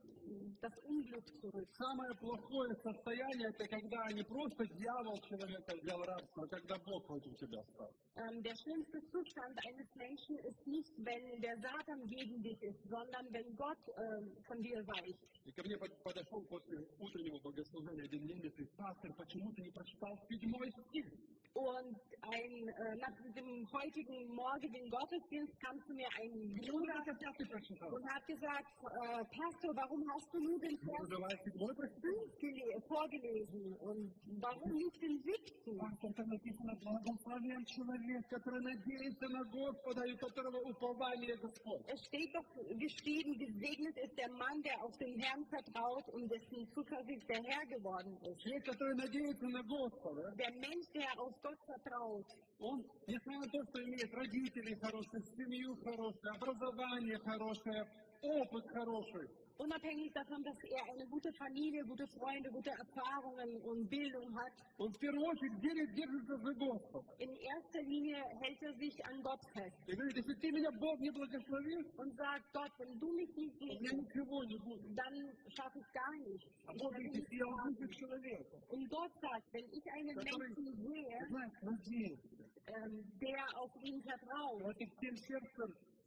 [0.60, 1.68] das Unglück zurück.
[1.74, 7.34] Самое плохое состояние, это когда не просто дьявол человека взял рабство, а когда Бог против
[7.38, 7.90] тебя стал.
[8.16, 13.26] Ähm, der schlimmste Zustand eines Menschen ist nicht, wenn der Satan gegen dich ist, sondern
[13.32, 15.18] wenn Gott ähm, von dir weicht.
[15.46, 19.70] И ко мне под- подошел после утреннего богослужения один немец и пастор, почему ты не
[19.72, 21.06] прочитал седьмой стих?
[21.54, 27.10] Und ein, äh, nach dem heutigen morgigen Gottesdienst kam zu mir ein Почему Bruder ты
[27.10, 27.92] хотя ты прочитал?
[27.92, 32.00] und hat gesagt, äh, Pastor, warum hast du nur den Ну, Vers давай седьмой прочитай.
[32.00, 35.76] 5 gele- vorgelesen und warum nicht den siebten?
[35.78, 41.82] Пастор, там написано, благословен человек, который надеется на Господа и у которого упование Господь.
[41.88, 42.46] Es steht doch
[42.78, 47.66] geschrieben, gesegnet ist der Mann, der auf den Herrn vertraut und dessen Zuversicht der Herr
[47.66, 48.38] geworden ist.
[48.40, 52.25] Человек, который надеется на Господа, Der Mensch, der auf Gott vertraut,
[52.57, 57.85] он, несмотря на то, что имеет родителей хороших, семью хорошую, образование хорошее,
[58.23, 64.34] опыт хороший, unabhängig davon, dass er eine gute Familie, gute Freunde, gute Erfahrungen und Bildung
[64.34, 67.04] hat, он в первую очередь держит, держится за Господа.
[67.18, 70.98] in erster Linie hält er sich an Gott fest И говорит, если ты меня, Бог,
[71.00, 74.96] не благословишь, und sagt, Gott, wenn du mich nicht у меня segnest, ничего не будет.
[74.96, 75.14] dann
[75.54, 76.46] schaffe ich gar nichts.
[76.66, 77.68] А Ich Бог werde говорит, nichts если я haben.
[77.76, 82.28] увижу человека, Und Gott sagt, wenn ich einen Который- Menschen sehe, знаешь, надеется,
[82.66, 84.62] ähm, der auf ihn vertraut,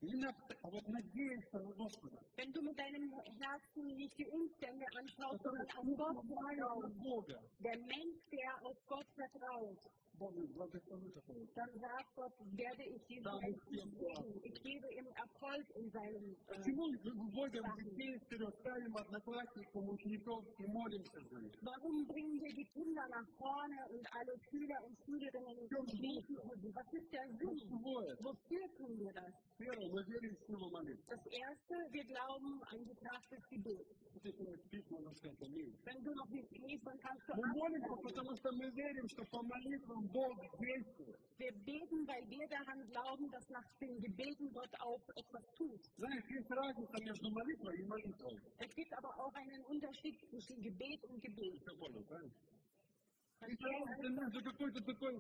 [0.01, 0.21] wenn
[2.53, 7.29] du mit deinem Herzen nicht die Umstände anschaust, sondern an Gott vertraust,
[7.59, 9.79] der Mensch, der auf Gott vertraut,
[11.56, 14.42] dann sagt Gott, werde ich diesen Da muss Menschen wir segnen.
[14.44, 20.46] Ich gebe ihm Erfolg in seinem äh, Почему мы выводим детей вперед, ставим одноклассникам, учеников
[20.60, 21.54] и молимся за них?
[21.62, 26.58] Warum bringen wir die Kinder nach vorne und alle Schüler und Schülerinnen und beten für
[26.62, 26.74] sie?
[26.76, 27.38] Was ist der Sinn?
[27.40, 28.16] Ключевое.
[28.22, 29.34] Wofür tun wir das?
[29.58, 31.04] Первое, мы верим в силу молитвы.
[31.10, 33.90] Das erste, wir glauben an die Kraft des Gebets.
[34.24, 35.76] Если не спишь, можно сказать аминь.
[35.84, 38.08] Wenn du noch nicht liest, dann kannst du Мы молимся, antworten.
[38.08, 41.18] потому что мы верим, что по молитвам Бог действует.
[41.38, 45.82] Wir beten, weil wir daran glauben, dass nach den Gebeten Gott auch etwas tut.
[45.98, 48.40] Знаешь, есть разница между молитвой и молитвой.
[48.60, 51.60] Es gibt aber auch einen Unterschied zwischen Gebet und Gebet.
[51.66, 52.34] Ты понял, правильно?
[53.48, 55.20] Есть разница между какой-то такой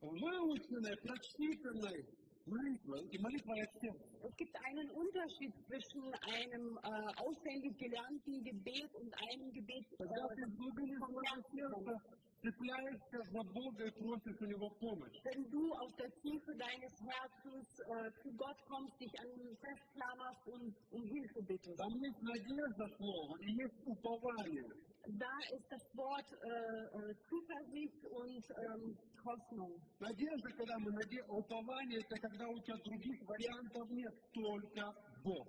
[0.00, 2.06] выученной, прочитанной
[2.46, 4.04] молитвой и молитвой от сердца.
[4.24, 6.90] Es gibt einen Unterschied zwischen einem äh,
[7.22, 9.86] auswendig gelernten Gebet und einem Gebet.
[9.98, 11.22] Когда ты Äh, в глубине своего
[11.54, 15.16] сердца цепляешься за Бога и просишь у Него помощь.
[15.24, 20.46] wenn du aus der Tiefe deines Herzens äh, zu Gott kommst, dich an ihn festklammerst
[20.46, 21.76] und um Hilfe bittest.
[21.78, 24.64] Там есть надежда слова и есть упование.
[25.04, 29.74] Da ist das Wort äh, äh, Zuversicht und ähm, Hoffnung.
[29.98, 31.22] Надежда, когда мы наде...
[31.28, 35.48] упование, это когда у тебя других вариантов нет, только Бог.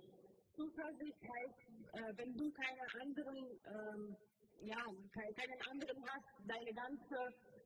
[0.56, 1.60] Zuversicht heißt,
[1.94, 4.16] äh, wenn du keine anderen, ähm,
[4.60, 4.82] ja,
[5.12, 7.16] ke- keinen anderen hast, deine ganze,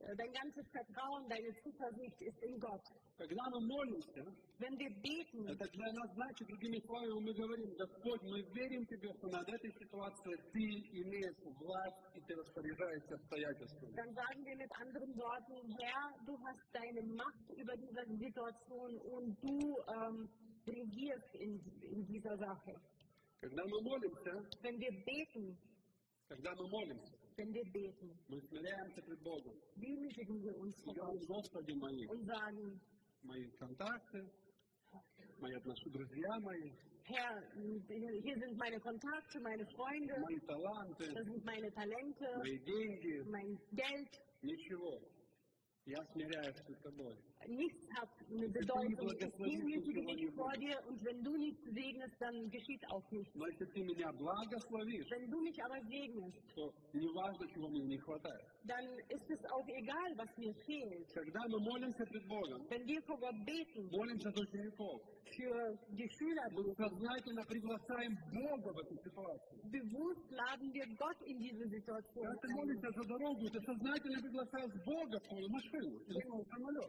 [0.01, 2.83] äh, dein ganzes Vertrauen, deine Zuversicht ist in Gott.
[3.18, 4.24] Когда мы молимся,
[4.59, 9.11] Wenn wir beten, это для нас значит, другими словами, мы говорим, Господь, мы верим Тебе,
[9.18, 10.64] что над этой ситуацией Ты
[11.03, 13.95] имеешь власть и Ты распоряжаешься обстоятельствами.
[13.95, 19.37] dann sagen wir mit anderen Worten, Herr, du hast deine Macht über diese Situation und
[19.43, 20.29] du ähm,
[20.66, 22.74] regierst in, in dieser Sache.
[23.41, 25.57] Когда мы молимся, Wenn wir beten,
[26.34, 27.14] когда мы молимся,
[28.28, 29.54] мы смиряемся пред Богом.
[29.76, 32.08] И говорим, Господи мои,
[33.24, 34.32] мои контакты,
[35.40, 36.72] мои отношения, друзья мои,
[37.06, 37.44] Herr,
[38.24, 43.60] hier sind meine Kontakte, meine Freunde, мои таланты, das sind meine Talente, мои деньги, mein
[43.74, 44.10] Geld.
[44.42, 45.00] ничего.
[45.86, 47.18] Я смиряюсь перед Тобой.
[47.48, 49.10] nichts hat eine Bedeutung.
[49.20, 53.34] Es liegt vor dir und wenn du nichts segnest, dann geschieht auch nichts.
[53.36, 56.38] Wenn du mich aber segnest,
[58.66, 61.08] dann ist es auch egal, was mir fehlt.
[62.70, 63.89] Wenn wir vor Gott beten,
[65.34, 66.46] für die Schüler
[69.72, 72.28] bewusst laden wir Gott in diese Situation.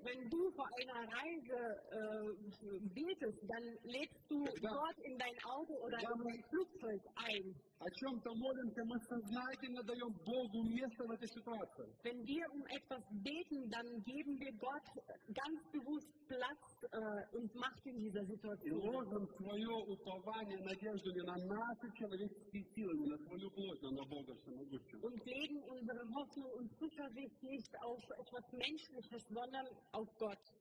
[0.05, 1.60] Wenn du vor einer Reise
[1.92, 4.70] äh, betest, dann lädst du Ja.
[4.72, 7.56] Gott in dein Auto oder in dein Flugzeug ein.
[7.80, 11.88] О чем-то молимся, мы сознательно даем Богу место в этой ситуации.
[12.04, 14.84] Wenn wir um etwas beten, dann geben wir Gott
[15.32, 18.80] ganz bewusst Platz äh, und Macht in dieser И Situation.
[18.84, 24.06] ложим свое упование, надежду не на наши человеческие силы, не на свою плоть, но на
[24.06, 25.00] Бога всемогущего.
[25.08, 30.33] Und legen unsere Hoffnung und Zuversicht nicht auf etwas Menschliches, sondern auf Gott.
[30.35, 30.53] Gott.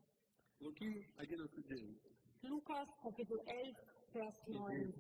[2.44, 3.74] Lucas, capítulo 11,
[4.14, 4.94] verso 9.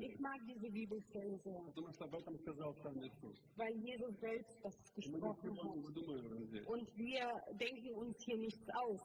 [0.00, 1.60] Ich mag diese Bibelstelle sehr.
[3.56, 6.66] Weil Jesus selbst das gesprochen hat.
[6.66, 7.26] Und wir
[7.60, 9.00] denken uns hier nichts aus.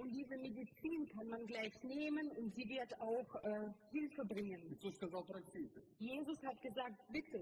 [0.00, 4.60] Und diese Medizin kann man gleich nehmen und sie wird auch äh, Hilfe bringen.
[5.98, 7.38] Jesus hat gesagt, bitte.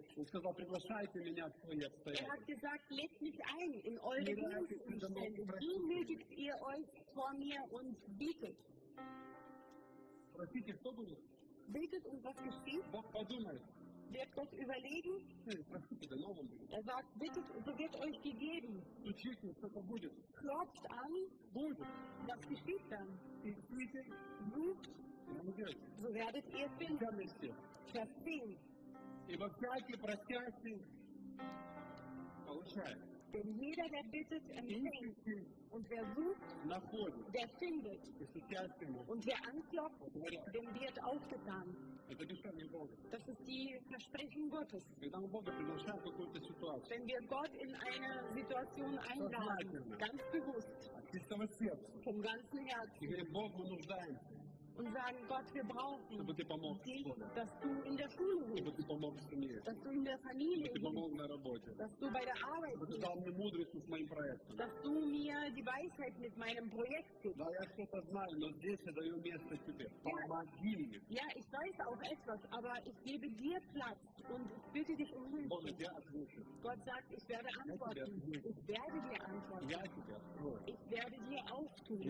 [2.18, 5.43] Er hat gesagt, legt mich ein in eure Lebensumstände.
[5.61, 8.58] Wie nötigt ihr euch vor mir und bietet.
[10.34, 11.20] Просите, что будет?
[11.68, 12.84] Betet und was geschieht?
[12.91, 13.62] Бог подумает.
[14.10, 15.22] Wird Gott überlegen?
[15.47, 16.72] «Эй, Просите, да новым будет.
[16.72, 18.82] Er sagt, bittet, so wird euch gegeben.
[19.01, 20.14] Стучите, что-то будет.
[20.36, 21.12] Klopft an,
[21.53, 21.80] Будет.
[22.26, 23.08] was geschieht dann?
[23.43, 24.05] Ищите,
[24.53, 24.88] Sucht,
[25.28, 25.78] и найдете.
[26.01, 27.20] so werdet ihr finden.
[27.20, 27.53] Ищите.
[27.91, 28.58] Vers 10.
[29.28, 30.82] Ибо всякий просящий
[32.45, 32.99] получает.
[33.34, 35.18] Denn jeder, der bittet, empfängt.
[35.73, 37.25] Und wer sucht, Nachholen.
[37.33, 38.01] der findet.
[39.09, 41.75] Und wer anklopft, dem wird aufgetan.
[43.11, 44.85] Das ist die Versprechen Gottes.
[45.01, 45.12] Wenn
[47.07, 50.93] wir Gott in eine Situation einladen, ganz bewusst,
[52.05, 53.09] vom ganzen Herzen,
[54.79, 56.03] und sagen, Gott, wir brauchen
[56.85, 57.05] dich,
[57.35, 58.89] dass du in der Schule bist,
[59.66, 60.85] dass du in der Familie bist,
[61.79, 63.03] dass du bei der Arbeit bist,
[64.59, 67.39] dass du mir die Weisheit mit meinem Projekt gibst.
[70.05, 70.12] Ja,
[71.09, 73.99] ja, ich weiß auch etwas, aber ich gebe dir Platz
[74.29, 75.49] und ich bitte dich um Hilfe.
[76.62, 78.23] Gott sagt, ich werde antworten.
[78.45, 79.68] Ich werde dir antworten.
[80.66, 81.12] Ich werde.
[81.23, 82.03] Dir auftun.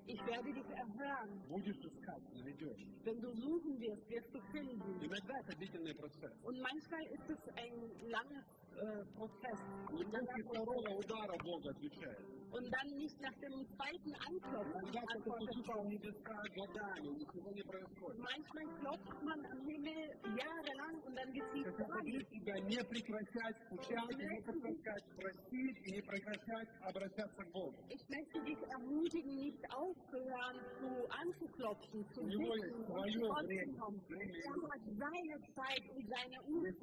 [0.06, 1.42] Ich werde dich erhören.
[1.48, 2.86] Будешь искать, найдешь.
[3.04, 5.04] Wenn du suchen wirst, wirst du finden.
[5.04, 6.32] Иногда это длительный процесс.
[6.44, 8.44] Und manchmal ist es ein langer
[8.76, 9.60] äh, Prozess.
[9.98, 12.26] И после второго удара Бог отвечает.
[12.52, 15.84] Und dann nicht nach dem zweiten Anklopfen Иногда кто-то antwortet стучит Gott.
[15.84, 18.18] в небеса годами, ничего не происходит.
[18.22, 20.08] Manchmal klopft man am Himmel
[20.40, 22.22] jahrelang und dann geschieht Хочу gar nichts.
[22.22, 27.76] побудить тебя не прекращать стучать, и не прекращать просить, и не прекращать обращаться к Богу.
[27.90, 33.20] Ich möchte dich ermutigen, nicht aufzuhören zu anzuklopfen, zu У него есть bitten, свое zu
[33.26, 34.00] Gott zu время, kommen.
[34.06, 36.80] время Er его, hat seine Zeit und seine есть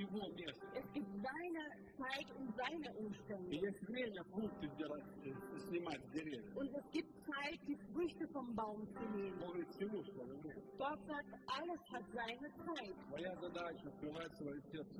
[0.00, 0.77] его Umstände.
[0.79, 1.63] Es gibt seine
[1.97, 3.59] Zeit und seine Umstände.
[6.55, 9.37] Und es gibt Zeit, die Früchte vom Baum zu nehmen.
[10.77, 12.95] Gott sagt, alles hat seine Zeit.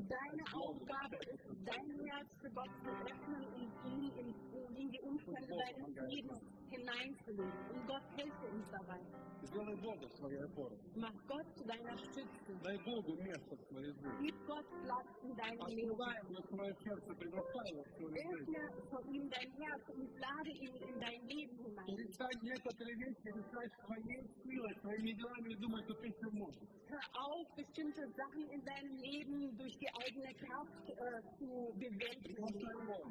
[0.09, 4.35] Deine Aufgabe ist, dein Herz für Gott zu öffnen und ihn in,
[4.75, 7.52] in die Umstände deines Lebens hineinzulegen.
[7.72, 9.00] Und Gott hilft uns dabei.
[9.44, 10.78] Сделай Бога своей опорой.
[10.96, 12.54] Mach Gott zu deiner Stütze.
[12.62, 14.08] Дай Богу место в своей жизни.
[14.22, 15.90] Gib Gott Platz in deinem Leben.
[15.92, 18.56] Открывай ему свое сердце, приглашай его в свою жизнь.
[18.56, 21.86] Öffne vor ihm dein Herz und lade ihn in dein Leben hinein.
[21.86, 26.68] Перестань некоторые вещи решать своей силой, своими делами и думать, что ты все можешь.
[26.88, 32.44] Hör auf, bestimmte Sachen in deinem Leben durch die eigene Kraft äh, zu bewältigen.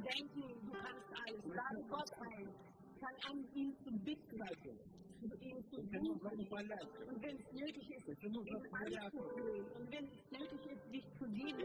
[0.01, 1.45] Denken, du kannst alles.
[1.45, 2.48] Lade Gott Gott ein,
[3.00, 4.40] fang an, ihn zu bitten,
[5.42, 6.20] ihn zu suchen.
[6.30, 9.66] Und wenn es nötig ist, ihn anzufüllen.
[9.74, 11.58] Und wenn es nötig ist, dich zu dienen.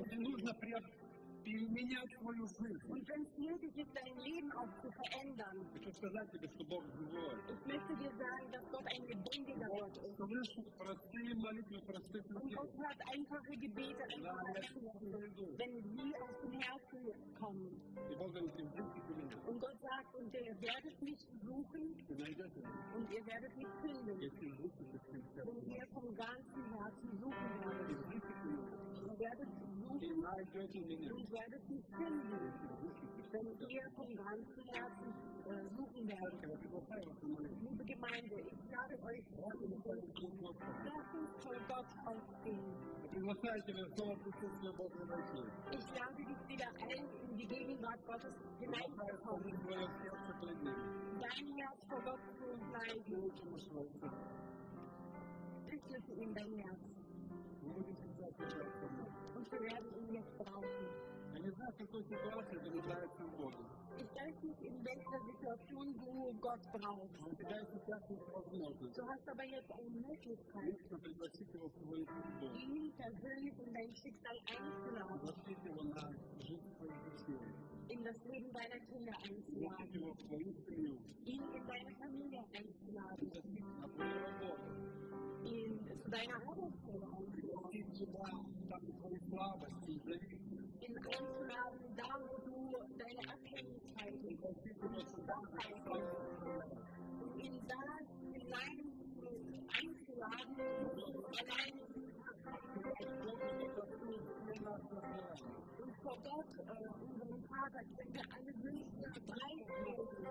[1.49, 2.87] Если нужно пре- переменять свою жизнь.
[2.89, 5.67] Und wenn es nötig ist, dein Leben auch zu verändern.
[5.73, 7.35] Хочу сказать тебе, что Бог живой.
[7.49, 10.17] Ich möchte dir sagen, dass Gott ein lebendiger Gott ist.
[10.17, 12.55] Слышит простые молитвы простых Und людей.
[12.55, 17.81] Gott hört einfache Gebete, einfache Menschen, wenn sie aus dem Herzen kommen.
[18.11, 22.15] И Бог говорит, «Идите ко мне, Und Gott sagt, und ihr werdet mich suchen и
[22.15, 25.57] найдете меня, und ihr werdet mich finden, если изучите всем сердцем».
[25.57, 27.89] wenn ihr vom ganzen Herzen suchen werdet.
[27.89, 28.79] Идите ко мне,
[29.09, 29.49] Ihr werdet
[30.04, 32.52] Du solltest mich finden.
[33.32, 35.10] Wenn Wir vom ganzen Herzen
[35.48, 36.40] äh, suchen werden.
[37.62, 39.24] Liebe Gemeinde, ich sage euch,
[40.84, 42.76] lasst uns vor Gott aufstehen.
[45.72, 49.56] Ich lade dich wieder ein, in die Gegenwart Gottes hineinzukommen.
[51.24, 53.04] Dein Herz vor Gott zu bleiben.
[55.66, 56.82] Bitte ihm dein Herz.
[58.23, 59.39] Мы будем сейчас держаться вместе.
[59.39, 60.89] Und wir werden ihn jetzt brauchen.
[61.35, 63.65] Я не знаю, в какой ситуации ты нуждаешься в Боге.
[63.99, 67.21] Ich weiß nicht, in welcher Situation du Gott brauchst.
[67.21, 71.53] Но у тебя есть сейчас есть возможность Du hast aber jetzt eine Möglichkeit, лично пригласить
[71.55, 72.47] его в свою судьбу.
[72.55, 77.41] ihn persönlich in dein Schicksal einzuladen, Пригласить его на жизнь своих детей.
[77.91, 80.99] in das Leben deiner Kinder Пригласить einzuladen, его в свою семью.
[81.25, 84.69] ihn in deine Familie einzuladen, Пригласить на твою работу.
[85.45, 87.42] ihn zu deiner Arbeitsstelle einzuladen,
[88.04, 88.12] Ihn
[90.98, 92.52] einzuladen, da wo du
[92.98, 94.14] deine Abhängigkeit
[97.22, 97.82] und ihn da
[98.34, 98.80] hinein
[99.80, 100.56] einzuladen,
[101.40, 101.76] allein
[105.80, 106.52] und vor Gott,
[107.00, 109.54] unserem Vater, können wir alle Wünsche drei.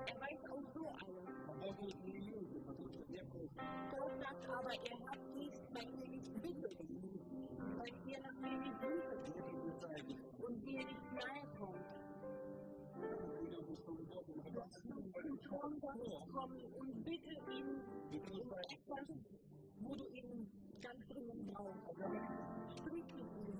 [0.06, 1.24] Er weiß auch so alles.
[3.90, 6.81] Gott sagt aber, er hat nicht, weil ihr nicht bittet
[7.82, 9.16] euch hier nach mir die Brücke
[10.38, 11.86] und dir nicht nahe kommt.
[15.48, 16.00] Komm, Gott,
[16.32, 19.06] komm und bitte ihn um etwas,
[19.80, 21.90] wo du ihn ganz dringend brauchst.
[22.78, 23.58] Sprich mit ihm.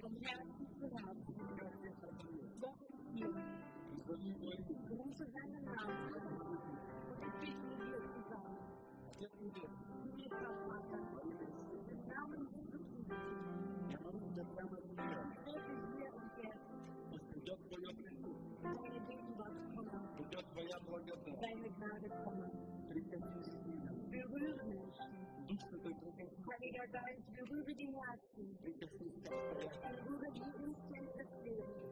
[0.00, 1.34] Vom Herzen zu Herzen.
[2.60, 3.30] Gott ist hier.
[4.90, 6.15] Rufe seinen Namen.
[26.86, 28.56] Also Geist, berühre die Herzen.
[28.62, 31.82] Berühre die Instanz des Lebens.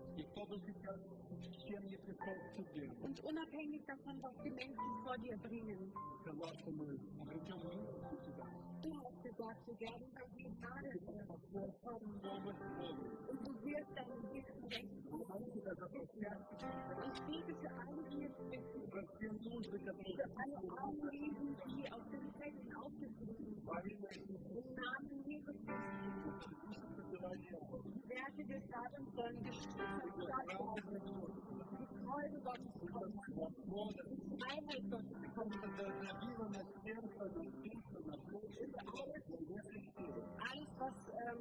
[3.03, 5.92] Und unabhängig davon, was die Menschen vor dir bringen.
[6.24, 6.30] Du
[8.95, 11.01] hast gesagt, wir werden bei dir baden.
[13.28, 14.92] Und du wirst deinen Wissen recht.
[17.14, 18.82] Ich bete für alle, die es wissen.
[20.14, 23.64] Für alle Augenlesen, die auf den Felsen aufgeschrieben sind.
[28.09, 30.55] Werke des Vaters sollen gestritten werden.
[32.05, 33.14] Freude Gottes kommt.
[34.30, 35.55] Die Einheit Gottes kommt.
[40.38, 41.40] Alles, was ähm,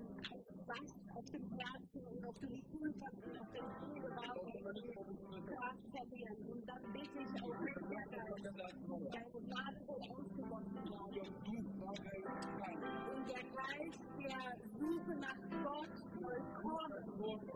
[1.15, 6.37] auf dem Herzen und auf dem Schulkasten, auf dem Schulgewahrung verlieren.
[6.49, 7.55] Und dann wirklich auch
[8.43, 8.73] dass der
[9.43, 10.22] Gnade wird
[13.63, 15.89] Geist der Suche nach Gott
[16.19, 17.52] soll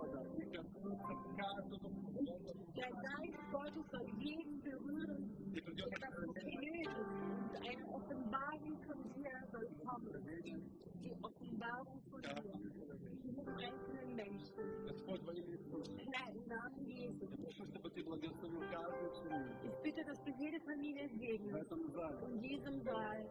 [19.63, 21.71] Ich bitte, dass du jede Familie segnest.
[21.71, 23.25] In diesem Saal.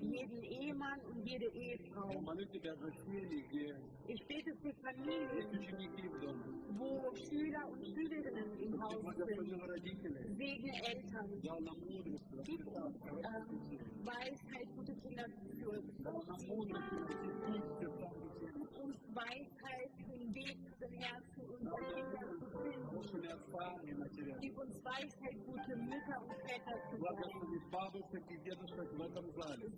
[0.00, 2.10] Jeden Ehemann und jede Ehefrau.
[4.08, 5.48] Ich bete für Familien,
[6.78, 10.38] wo Schüler und Schülerinnen im Haus sind.
[10.38, 11.28] Wegen Eltern.
[12.44, 15.92] Gib uns ähm, Weisheit, gute Kinder zu führen.
[18.40, 19.02] Gib uns.
[19.14, 21.68] Weisheit, den Weg zum Herzen und
[24.40, 27.16] Gib uns Weisheit, gute Mütter und Väter zu sein.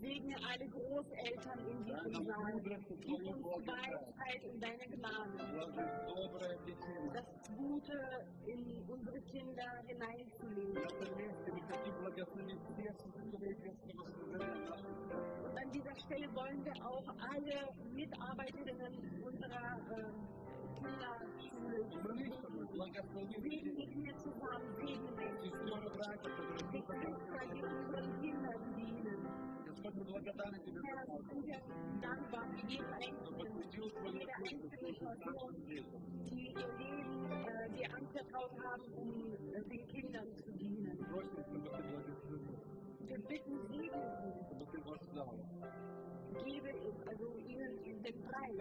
[0.00, 2.64] Segne alle Großeltern in diesem Land.
[3.00, 5.38] Gib uns Weisheit in deine Gnade.
[7.12, 7.26] Das
[7.57, 10.82] Gute in unsere Kinder hineinzulegen.
[15.44, 20.43] Und an dieser Stelle wollen wir auch alle Mitarbeiterinnen unserer äh,
[29.64, 30.89] Господь, мы благодарны Тебе за
[33.12, 36.03] что посвятил свою любовь нашим детям.
[37.74, 40.99] Die anvertraut haben, um den Kindern zu dienen.
[43.01, 44.45] Wir bitten, segne uns.
[46.45, 48.61] Liebe ist also ihnen in den entgleist.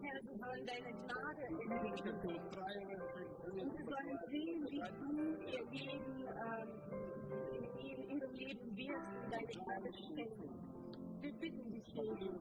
[0.00, 2.08] Herr, sie sollen deine Gnade entdecken.
[3.60, 5.12] Und sie sollen sehen, wie du
[5.44, 6.68] ihr Leben, ähm,
[7.52, 10.48] in ihrem Leben wirst und deine Gnade schenken.
[11.20, 12.40] Wir bitten dich, Jesus,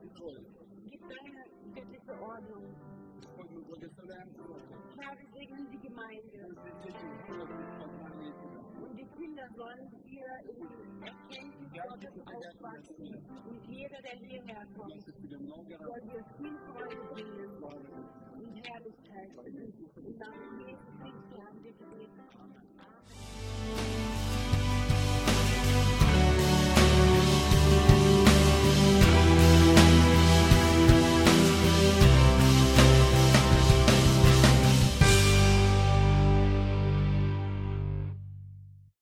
[0.89, 1.41] gib deine
[1.75, 2.65] göttliche Ordnung.
[4.99, 6.37] Herr, wir segnen die Gemeinde.
[9.15, 13.09] Kinder sollen hier in Erkenntnis Gottes aufwachsen.
[13.47, 19.29] Und jeder, der hierher kommt, soll hier viel Freude bringen und Herrlichkeit.
[19.45, 22.23] Im Namen Jesu Christi haben wir gebeten.